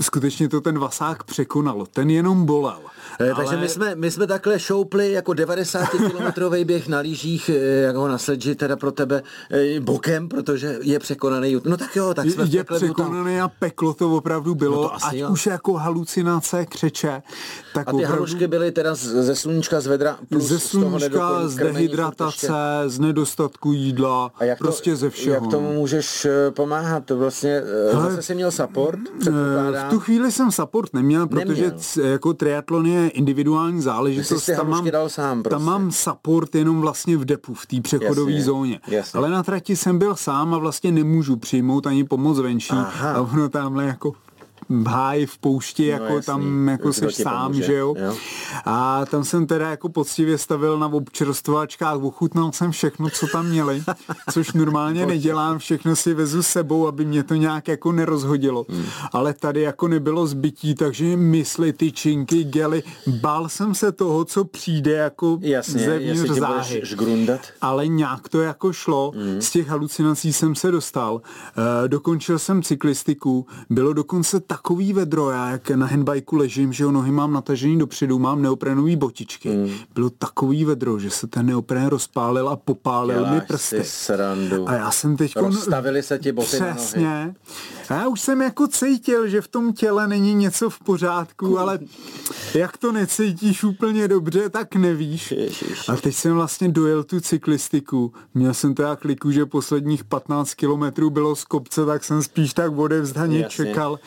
skutečně 0.00 0.48
to 0.48 0.60
ten 0.60 0.78
vasák 0.78 1.24
překonal, 1.24 1.86
ten 1.92 2.10
jenom 2.10 2.46
bolel. 2.46 2.80
Ale... 3.20 3.30
Eh, 3.30 3.34
takže 3.34 3.56
my 3.56 3.68
jsme, 3.68 3.94
my 3.94 4.10
jsme 4.10 4.26
takhle 4.26 4.58
šoupli 4.58 5.12
jako 5.12 5.34
90 5.34 5.86
kilometrový 5.88 6.64
běh 6.72 6.88
na 6.88 6.98
lyžích, 6.98 7.48
eh, 7.48 7.80
jako 7.80 8.08
na 8.08 8.18
sledži 8.18 8.54
teda 8.54 8.76
pro 8.76 8.92
tebe 8.92 9.22
eh, 9.50 9.80
bokem, 9.80 10.28
protože 10.28 10.78
je 10.82 10.98
překonaný. 10.98 11.60
No 11.64 11.76
tak 11.76 11.96
jo, 11.96 12.14
tak 12.14 12.30
jsme 12.30 12.44
Je 12.48 12.64
překonaný 12.64 13.40
a 13.40 13.48
peklo 13.48 13.94
to 13.94 14.16
opravdu 14.16 14.54
bylo, 14.54 14.82
no 14.82 14.88
to 14.88 15.06
ať 15.06 15.14
jo. 15.14 15.28
už 15.30 15.46
jako 15.46 15.72
halucinace, 15.72 16.66
křeče. 16.66 17.22
Tak 17.74 17.88
a 17.88 17.90
ty 17.90 17.96
opravdu... 17.96 18.14
halušky 18.14 18.46
byly 18.46 18.72
teda 18.72 18.94
ze 18.94 19.36
sluníčka, 19.36 19.80
z 19.80 19.86
vedra, 19.86 20.18
plus 20.28 20.44
ze 20.44 20.58
sluníčka, 20.58 21.48
z, 21.48 21.52
z 21.52 21.56
dehydratace, 21.56 22.52
z 22.86 22.98
nedostatku 22.98 23.72
jídla, 23.72 24.30
a 24.38 24.44
jak 24.44 24.58
prostě 24.58 24.90
to, 24.90 24.96
ze 24.96 25.10
všeho. 25.10 25.34
Jak 25.34 25.46
tomu 25.50 25.72
můžeš 25.72 26.26
pomáhat? 26.50 27.04
To 27.04 27.16
vlastně, 27.16 27.62
Hele, 27.92 28.10
zase 28.10 28.22
jsi 28.22 28.34
měl 28.34 28.50
support, 28.50 29.00
V 29.20 29.90
tu 29.90 30.00
chvíli 30.00 30.32
jsem 30.32 30.52
support 30.52 30.94
neměl, 30.94 31.26
protože 31.26 31.62
neměl. 31.62 32.12
jako 32.12 32.34
triatlon 32.34 32.86
je 32.86 33.01
individuální 33.08 33.82
záležitost. 33.82 34.50
Tam 34.56 34.70
mám, 34.70 34.90
dal 34.90 35.08
sám 35.08 35.42
prostě. 35.42 35.54
tam 35.54 35.64
mám 35.64 35.92
support 35.92 36.54
jenom 36.54 36.80
vlastně 36.80 37.16
v 37.16 37.24
depu, 37.24 37.54
v 37.54 37.66
té 37.66 37.80
přechodové 37.80 38.42
zóně. 38.42 38.80
Jasně. 38.86 39.18
Ale 39.18 39.30
na 39.30 39.42
trati 39.42 39.76
jsem 39.76 39.98
byl 39.98 40.16
sám 40.16 40.54
a 40.54 40.58
vlastně 40.58 40.92
nemůžu 40.92 41.36
přijmout 41.36 41.86
ani 41.86 42.04
pomoc 42.04 42.38
venčí. 42.38 42.72
Aha. 42.72 43.12
A 43.12 43.20
ono 43.20 43.48
tamhle 43.48 43.84
jako 43.84 44.12
háji, 44.86 45.26
v 45.26 45.38
poušti, 45.38 45.86
no, 45.86 45.92
jako 45.92 46.16
jasný. 46.16 46.26
tam 46.26 46.68
jako 46.68 46.92
jsi 46.92 47.12
sám, 47.12 47.42
pomůže. 47.42 47.66
že 47.66 47.74
jo? 47.74 47.94
jo? 47.98 48.16
A 48.64 49.06
tam 49.06 49.24
jsem 49.24 49.46
teda 49.46 49.70
jako 49.70 49.88
poctivě 49.88 50.38
stavil 50.38 50.78
na 50.78 50.86
občerstvovačkách, 50.86 52.02
ochutnal 52.02 52.52
jsem 52.52 52.70
všechno, 52.70 53.10
co 53.10 53.26
tam 53.26 53.46
měli, 53.46 53.82
což 54.32 54.52
normálně 54.52 55.06
nedělám, 55.12 55.58
všechno 55.58 55.96
si 55.96 56.14
vezu 56.14 56.42
s 56.42 56.46
sebou, 56.46 56.86
aby 56.86 57.04
mě 57.04 57.22
to 57.22 57.34
nějak 57.34 57.68
jako 57.68 57.92
nerozhodilo. 57.92 58.66
Hmm. 58.68 58.84
Ale 59.12 59.34
tady 59.34 59.60
jako 59.60 59.88
nebylo 59.88 60.26
zbytí, 60.26 60.74
takže 60.74 61.16
mysli, 61.16 61.72
tyčinky, 61.72 62.44
gely, 62.44 62.82
bál 63.06 63.48
jsem 63.48 63.74
se 63.74 63.92
toho, 63.92 64.24
co 64.24 64.44
přijde 64.44 64.92
jako 64.92 65.38
Jasně, 65.40 65.84
zevnitř 65.84 66.30
záhy. 66.30 66.82
Ale 67.60 67.88
nějak 67.88 68.28
to 68.28 68.40
jako 68.40 68.72
šlo, 68.72 69.12
hmm. 69.16 69.42
z 69.42 69.50
těch 69.50 69.68
halucinací 69.68 70.32
jsem 70.32 70.54
se 70.54 70.70
dostal. 70.70 71.20
E, 71.84 71.88
dokončil 71.88 72.38
jsem 72.38 72.62
cyklistiku, 72.62 73.46
bylo 73.70 73.92
dokonce 73.92 74.40
takový 74.62 74.92
vedro, 74.92 75.30
já 75.30 75.50
jak 75.50 75.70
na 75.70 75.86
handbajku 75.86 76.36
ležím, 76.36 76.72
že 76.72 76.84
jo, 76.84 76.92
nohy 76.92 77.12
mám 77.12 77.32
natažený 77.32 77.78
dopředu, 77.78 78.18
mám 78.18 78.42
neoprénový 78.42 78.96
botičky. 78.96 79.48
Hmm. 79.48 79.70
Bylo 79.94 80.10
takový 80.10 80.64
vedro, 80.64 80.98
že 80.98 81.10
se 81.10 81.26
ten 81.26 81.46
neoprén 81.46 81.86
rozpálil 81.86 82.48
a 82.48 82.56
popálil 82.56 83.18
Děláš 83.18 83.34
mi 83.34 83.40
prsty. 83.40 83.84
Srandu. 83.84 84.68
A 84.68 84.74
já 84.74 84.90
jsem 84.90 85.16
teď... 85.16 85.36
Rozstavili 85.36 86.02
se 86.02 86.18
ti 86.18 86.32
boty 86.32 86.46
Přesně. 86.46 87.04
Na 87.04 87.24
nohy. 87.24 87.34
A 87.88 87.94
já 87.94 88.08
už 88.08 88.20
jsem 88.20 88.42
jako 88.42 88.68
cítil, 88.68 89.28
že 89.28 89.40
v 89.40 89.48
tom 89.48 89.72
těle 89.72 90.08
není 90.08 90.34
něco 90.34 90.70
v 90.70 90.78
pořádku, 90.78 91.46
cool. 91.46 91.58
ale 91.58 91.78
jak 92.54 92.76
to 92.76 92.92
necítíš 92.92 93.64
úplně 93.64 94.08
dobře, 94.08 94.48
tak 94.48 94.74
nevíš. 94.74 95.30
Ježiš. 95.30 95.88
A 95.88 95.96
teď 95.96 96.14
jsem 96.14 96.34
vlastně 96.34 96.68
dojel 96.68 97.04
tu 97.04 97.20
cyklistiku. 97.20 98.12
Měl 98.34 98.54
jsem 98.54 98.74
teda 98.74 98.96
kliku, 98.96 99.30
že 99.30 99.46
posledních 99.46 100.04
15 100.04 100.54
kilometrů 100.54 101.10
bylo 101.10 101.36
z 101.36 101.44
kopce, 101.44 101.86
tak 101.86 102.04
jsem 102.04 102.22
spíš 102.22 102.54
tak 102.54 102.78
odevzdaně 102.78 103.44
čekal 103.48 103.98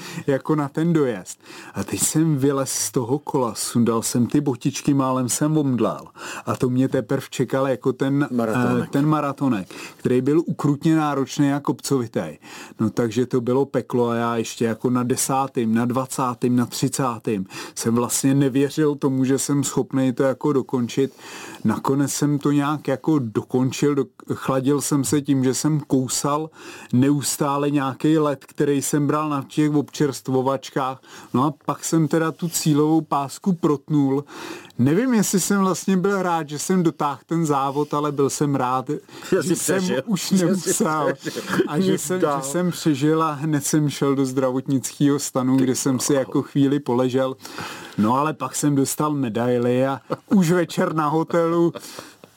jako 0.46 0.56
na 0.56 0.70
ten 0.70 0.94
dojezd. 0.94 1.40
A 1.74 1.84
teď 1.84 2.00
jsem 2.00 2.38
vylez 2.38 2.72
z 2.72 2.92
toho 2.92 3.20
kola, 3.20 3.56
sundal 3.56 4.02
jsem 4.02 4.28
ty 4.28 4.42
botičky, 4.42 4.94
málem 4.94 5.30
jsem 5.30 5.58
omdlal. 5.58 6.08
A 6.46 6.56
to 6.56 6.70
mě 6.70 6.88
teprve 6.88 7.28
čekal 7.30 7.68
jako 7.68 7.94
ten 7.94 8.28
maratonek. 8.32 8.84
Uh, 8.84 8.86
ten 8.86 9.06
maratonek, 9.06 9.68
který 9.98 10.22
byl 10.22 10.44
ukrutně 10.46 10.96
náročný 10.96 11.54
a 11.54 11.60
kopcovitý. 11.60 12.38
No 12.80 12.90
takže 12.90 13.26
to 13.26 13.42
bylo 13.42 13.66
peklo 13.66 14.10
a 14.10 14.16
já 14.16 14.38
ještě 14.38 14.66
jako 14.66 14.90
na 14.90 15.04
desátým, 15.04 15.74
na 15.74 15.86
dvacátým, 15.86 16.56
na 16.56 16.66
třicátým 16.66 17.46
jsem 17.76 17.96
vlastně 17.96 18.34
nevěřil 18.36 18.96
tomu, 18.96 19.26
že 19.26 19.40
jsem 19.40 19.64
schopný 19.64 20.14
to 20.14 20.24
jako 20.24 20.54
dokončit. 20.54 21.14
Nakonec 21.64 22.12
jsem 22.12 22.40
to 22.40 22.52
nějak 22.52 22.88
jako 22.88 23.20
dokončil, 23.20 23.96
do, 23.96 24.06
chladil 24.34 24.82
jsem 24.82 25.04
se 25.04 25.22
tím, 25.22 25.44
že 25.44 25.54
jsem 25.54 25.80
kousal 25.80 26.50
neustále 26.94 27.72
nějaký 27.72 28.18
let, 28.18 28.46
který 28.46 28.82
jsem 28.82 29.08
bral 29.08 29.30
na 29.30 29.46
těch 29.48 29.70
občerstvovačkách. 30.26 31.02
No 31.34 31.44
a 31.44 31.54
pak 31.66 31.86
jsem 31.86 32.08
teda 32.08 32.32
tu 32.32 32.50
cílovou 32.50 33.02
pásku 33.02 33.54
protnul 33.54 34.24
Nevím, 34.78 35.14
jestli 35.14 35.40
jsem 35.40 35.60
vlastně 35.60 35.98
byl 35.98 36.22
rád, 36.22 36.50
že 36.50 36.60
jsem 36.60 36.84
dotáhl 36.84 37.20
ten 37.26 37.46
závod, 37.46 37.94
ale 37.94 38.12
byl 38.12 38.30
jsem 38.30 38.56
rád, 38.56 38.90
že, 38.90 39.44
že 39.44 39.56
jsem 39.56 39.78
přežil. 39.78 40.02
už 40.06 40.32
nemusel 40.32 41.14
a 41.68 41.80
že 41.80 41.98
jsem, 41.98 42.22
že 42.22 42.28
jsem 42.42 42.72
přežil 42.72 43.24
a 43.24 43.32
hned 43.32 43.66
jsem 43.66 43.90
šel 43.90 44.16
do 44.16 44.26
zdravotnického 44.26 45.20
stanu, 45.20 45.58
kde 45.58 45.76
jsem 45.76 46.00
si 46.00 46.14
jako 46.14 46.42
chvíli 46.42 46.80
poležel. 46.80 47.36
No 47.98 48.18
ale 48.18 48.34
pak 48.34 48.56
jsem 48.56 48.76
dostal 48.76 49.14
medaily 49.14 49.88
a 49.88 50.02
už 50.30 50.52
večer 50.52 50.94
na 50.96 51.08
hotelu 51.08 51.74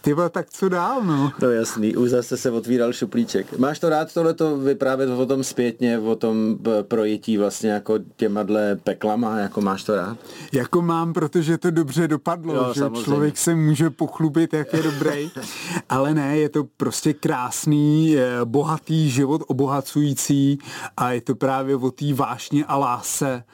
Tyba, 0.01 0.29
tak 0.29 0.51
co 0.51 0.69
dál, 0.69 1.05
no? 1.05 1.33
No 1.43 1.51
jasný, 1.51 1.97
už 1.97 2.11
zase 2.11 2.37
se 2.37 2.51
otvíral 2.51 2.93
šuplíček. 2.93 3.59
Máš 3.59 3.79
to 3.79 3.89
rád 3.89 4.15
tohleto 4.15 4.57
vyprávět 4.57 5.11
o 5.11 5.27
tom 5.27 5.45
zpětně, 5.45 5.99
o 5.99 6.17
tom 6.17 6.59
projití 6.83 7.39
vlastně 7.39 7.71
jako 7.71 7.99
těma 8.17 8.43
dle 8.43 8.77
peklama, 8.77 9.39
jako 9.39 9.61
máš 9.61 9.85
to 9.85 9.97
rád? 9.97 10.19
Jako 10.53 10.83
mám, 10.83 11.13
protože 11.13 11.59
to 11.59 11.71
dobře 11.71 12.09
dopadlo, 12.09 12.55
jo, 12.55 12.71
že 12.75 12.81
samozřejmě. 12.81 13.05
člověk 13.05 13.39
se 13.39 13.55
může 13.55 13.91
pochlubit, 13.91 14.55
jak 14.55 14.73
je 14.73 14.83
dobrý, 14.83 15.31
ale 15.89 16.15
ne, 16.15 16.39
je 16.39 16.49
to 16.49 16.65
prostě 16.77 17.15
krásný, 17.15 18.17
bohatý 18.45 19.11
život, 19.11 19.43
obohacující 19.47 20.59
a 20.97 21.13
je 21.13 21.21
to 21.21 21.35
právě 21.35 21.77
o 21.77 21.91
té 21.91 22.15
vášně 22.15 22.65
a 22.65 22.77
lásce 22.77 23.45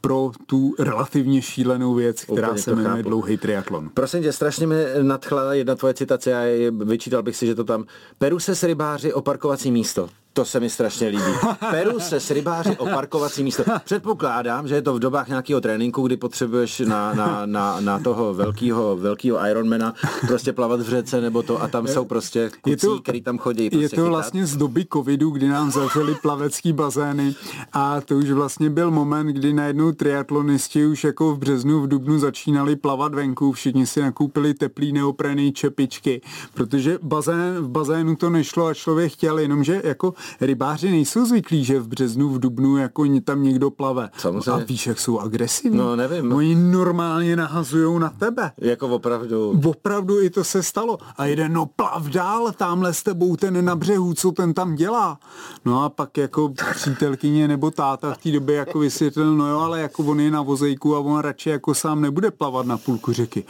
pro 0.00 0.30
tu 0.46 0.74
relativně 0.78 1.42
šílenou 1.42 1.94
věc, 1.94 2.24
která 2.24 2.48
Úplně 2.48 2.62
se 2.62 2.74
jmenuje 2.74 3.02
dlouhý 3.02 3.36
triatlon. 3.36 3.90
Prosím 3.94 4.22
tě, 4.22 4.32
strašně 4.32 4.66
mi 4.66 4.76
nadchla 5.02 5.54
jedna 5.54 5.74
tvoje 5.74 5.94
citace 5.94 6.34
a 6.34 6.70
vyčítal 6.84 7.22
bych 7.22 7.36
si, 7.36 7.46
že 7.46 7.54
to 7.54 7.64
tam 7.64 7.84
Peru 8.18 8.38
se 8.38 8.54
s 8.54 8.62
rybáři 8.62 9.12
o 9.12 9.20
parkovací 9.20 9.70
místo. 9.70 10.08
To 10.32 10.44
se 10.44 10.60
mi 10.60 10.70
strašně 10.70 11.08
líbí. 11.08 11.32
Peru 11.70 12.00
se 12.00 12.20
s 12.20 12.30
rybáři 12.30 12.76
o 12.76 12.86
parkovací 12.86 13.44
místo. 13.44 13.62
Předpokládám, 13.84 14.68
že 14.68 14.74
je 14.74 14.82
to 14.82 14.94
v 14.94 14.98
dobách 14.98 15.28
nějakého 15.28 15.60
tréninku, 15.60 16.02
kdy 16.02 16.16
potřebuješ 16.16 16.80
na, 16.80 17.14
na, 17.14 17.46
na, 17.46 17.80
na 17.80 17.98
toho 17.98 18.34
velkého 18.34 18.96
velkého 18.96 19.46
Ironmana 19.46 19.94
prostě 20.26 20.52
plavat 20.52 20.80
v 20.80 20.88
řece 20.88 21.20
nebo 21.20 21.42
to 21.42 21.62
a 21.62 21.68
tam 21.68 21.86
jsou 21.86 22.04
prostě 22.04 22.50
kucí, 22.60 22.76
to, 22.76 22.98
který 22.98 23.22
tam 23.22 23.38
chodí. 23.38 23.70
Prostě 23.70 23.84
je 23.84 23.88
to 23.88 23.96
chytat. 23.96 24.08
vlastně 24.08 24.46
z 24.46 24.56
doby 24.56 24.86
covidu, 24.92 25.30
kdy 25.30 25.48
nám 25.48 25.70
zavřeli 25.70 26.14
plavecký 26.22 26.72
bazény 26.72 27.34
a 27.72 28.00
to 28.00 28.16
už 28.16 28.30
vlastně 28.30 28.70
byl 28.70 28.90
moment, 28.90 29.26
kdy 29.26 29.52
najednou 29.52 29.92
triatlonisti 29.92 30.86
už 30.86 31.04
jako 31.04 31.34
v 31.34 31.38
březnu, 31.38 31.80
v 31.80 31.88
dubnu 31.88 32.18
začínali 32.18 32.76
plavat 32.76 33.14
venku, 33.14 33.52
všichni 33.52 33.86
si 33.86 34.00
nakoupili 34.00 34.54
teplý 34.54 34.92
neoprený 34.92 35.52
čepičky, 35.52 36.20
protože 36.54 36.98
bazén, 37.02 37.56
v 37.58 37.68
bazénu 37.68 38.16
to 38.16 38.30
nešlo 38.30 38.66
a 38.66 38.74
člověk 38.74 39.12
chtěl, 39.12 39.38
jenomže 39.38 39.80
jako 39.84 40.14
rybáři 40.40 40.90
nejsou 40.90 41.26
zvyklí, 41.26 41.64
že 41.64 41.80
v 41.80 41.88
březnu, 41.88 42.28
v 42.28 42.38
dubnu 42.38 42.76
jako 42.76 43.04
tam 43.24 43.42
někdo 43.42 43.70
plave. 43.70 44.10
Samozřejmě. 44.18 44.50
A 44.50 44.56
víš, 44.56 44.86
jak 44.86 45.00
jsou 45.00 45.18
agresivní? 45.18 45.78
No, 45.78 45.96
nevím. 45.96 46.32
Oni 46.32 46.54
normálně 46.54 47.36
nahazují 47.36 48.00
na 48.00 48.10
tebe. 48.10 48.52
Jako 48.58 48.88
opravdu. 48.88 49.60
Opravdu 49.64 50.22
i 50.22 50.30
to 50.30 50.44
se 50.44 50.62
stalo. 50.62 50.98
A 51.16 51.24
jeden, 51.24 51.52
no 51.52 51.66
plav 51.66 52.06
dál, 52.06 52.52
tamhle 52.52 52.94
s 52.94 53.02
tebou 53.02 53.36
ten 53.36 53.64
na 53.64 53.76
břehu, 53.76 54.14
co 54.14 54.32
ten 54.32 54.54
tam 54.54 54.74
dělá. 54.74 55.18
No 55.64 55.84
a 55.84 55.88
pak 55.88 56.16
jako 56.16 56.52
přítelkyně 56.74 57.48
nebo 57.48 57.70
táta 57.70 58.14
v 58.14 58.18
té 58.18 58.30
době 58.30 58.56
jako 58.56 58.78
vysvětlil, 58.78 59.36
no 59.36 59.46
jo, 59.48 59.58
ale 59.58 59.80
jako 59.80 60.02
on 60.04 60.20
je 60.20 60.30
na 60.30 60.42
vozejku 60.42 60.96
a 60.96 60.98
on 60.98 61.18
radši 61.20 61.50
jako 61.50 61.74
sám 61.74 62.00
nebude 62.00 62.30
plavat 62.30 62.66
na 62.66 62.78
půlku 62.78 63.12
řeky 63.12 63.44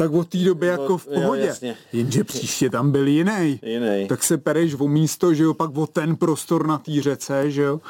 tak 0.00 0.12
od 0.12 0.28
té 0.28 0.38
doby 0.38 0.66
jako 0.66 0.98
v 0.98 1.06
pohodě. 1.06 1.54
Jo, 1.62 1.74
Jenže 1.92 2.24
příště 2.24 2.70
tam 2.70 2.92
byl 2.92 3.06
jiný. 3.06 3.60
jiný. 3.62 4.06
Tak 4.08 4.22
se 4.22 4.38
pereš 4.38 4.74
o 4.74 4.88
místo, 4.88 5.34
že 5.34 5.42
jo, 5.42 5.54
pak 5.54 5.76
o 5.76 5.86
ten 5.86 6.16
prostor 6.16 6.66
na 6.66 6.78
té 6.78 6.92
řece, 7.00 7.50
že 7.50 7.62
jo. 7.62 7.80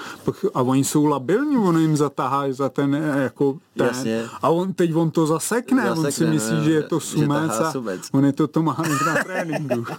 A 0.54 0.62
oni 0.62 0.84
jsou 0.84 1.06
labilní, 1.06 1.56
on 1.56 1.78
jim 1.78 1.96
zatahá 1.96 2.52
za 2.52 2.68
ten 2.68 2.94
eh, 2.94 3.22
jako 3.22 3.58
ten. 3.76 3.86
Jasně. 3.86 4.24
A 4.42 4.48
on 4.48 4.72
teď 4.72 4.94
on 4.94 5.10
to 5.10 5.26
zasekne, 5.26 5.82
zasekne 5.82 6.06
on 6.06 6.12
si 6.12 6.26
myslí, 6.26 6.56
no, 6.56 6.64
že 6.64 6.72
je 6.72 6.82
to 6.82 7.00
sumec 7.00 7.52
a 7.52 7.72
on 8.12 8.24
je 8.24 8.32
to 8.32 8.46
to 8.46 8.62
má 8.62 8.76
na 9.06 9.24
tréninku. 9.24 9.86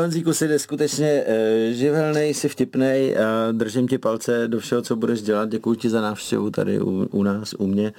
Honzíku, 0.00 0.32
jsi 0.32 0.58
skutečně 0.58 1.24
uh, 1.26 1.74
živelný, 1.74 2.20
jsi 2.20 2.48
vtipný 2.48 3.14
a 3.16 3.52
držím 3.52 3.88
ti 3.88 3.98
palce 3.98 4.48
do 4.48 4.60
všeho, 4.60 4.82
co 4.82 4.96
budeš 4.96 5.22
dělat. 5.22 5.48
Děkuji 5.48 5.74
ti 5.74 5.90
za 5.90 6.00
návštěvu 6.00 6.50
tady 6.50 6.80
u, 6.80 7.08
u 7.10 7.22
nás, 7.22 7.54
u 7.58 7.66
mě. 7.66 7.92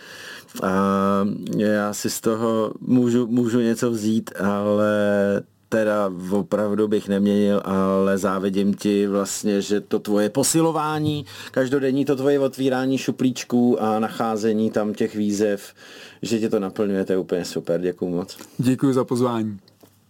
A 0.64 1.28
já 1.58 1.94
si 1.94 2.10
z 2.10 2.22
toho 2.22 2.74
můžu, 2.82 3.28
můžu 3.28 3.60
něco 3.60 3.92
vzít, 3.92 4.32
ale 4.40 4.94
teda 5.70 6.12
opravdu 6.32 6.88
bych 6.88 7.08
neměnil, 7.08 7.62
ale 7.66 8.18
závidím 8.18 8.74
ti 8.74 9.08
vlastně, 9.08 9.62
že 9.62 9.82
to 9.82 10.00
tvoje 10.00 10.30
posilování, 10.30 11.26
každodenní 11.52 12.06
to 12.06 12.16
tvoje 12.16 12.40
otvírání 12.40 12.98
šuplíčků 12.98 13.84
a 13.84 14.00
nacházení 14.00 14.72
tam 14.72 14.94
těch 14.94 15.16
výzev, 15.16 15.74
že 16.22 16.40
tě 16.40 16.50
to 16.50 16.60
naplňuje, 16.60 17.06
to 17.06 17.14
je 17.14 17.18
úplně 17.18 17.46
super, 17.46 17.82
děkuji 17.82 18.10
moc. 18.10 18.38
Děkuji 18.58 18.94
za 18.94 19.04
pozvání. 19.04 19.60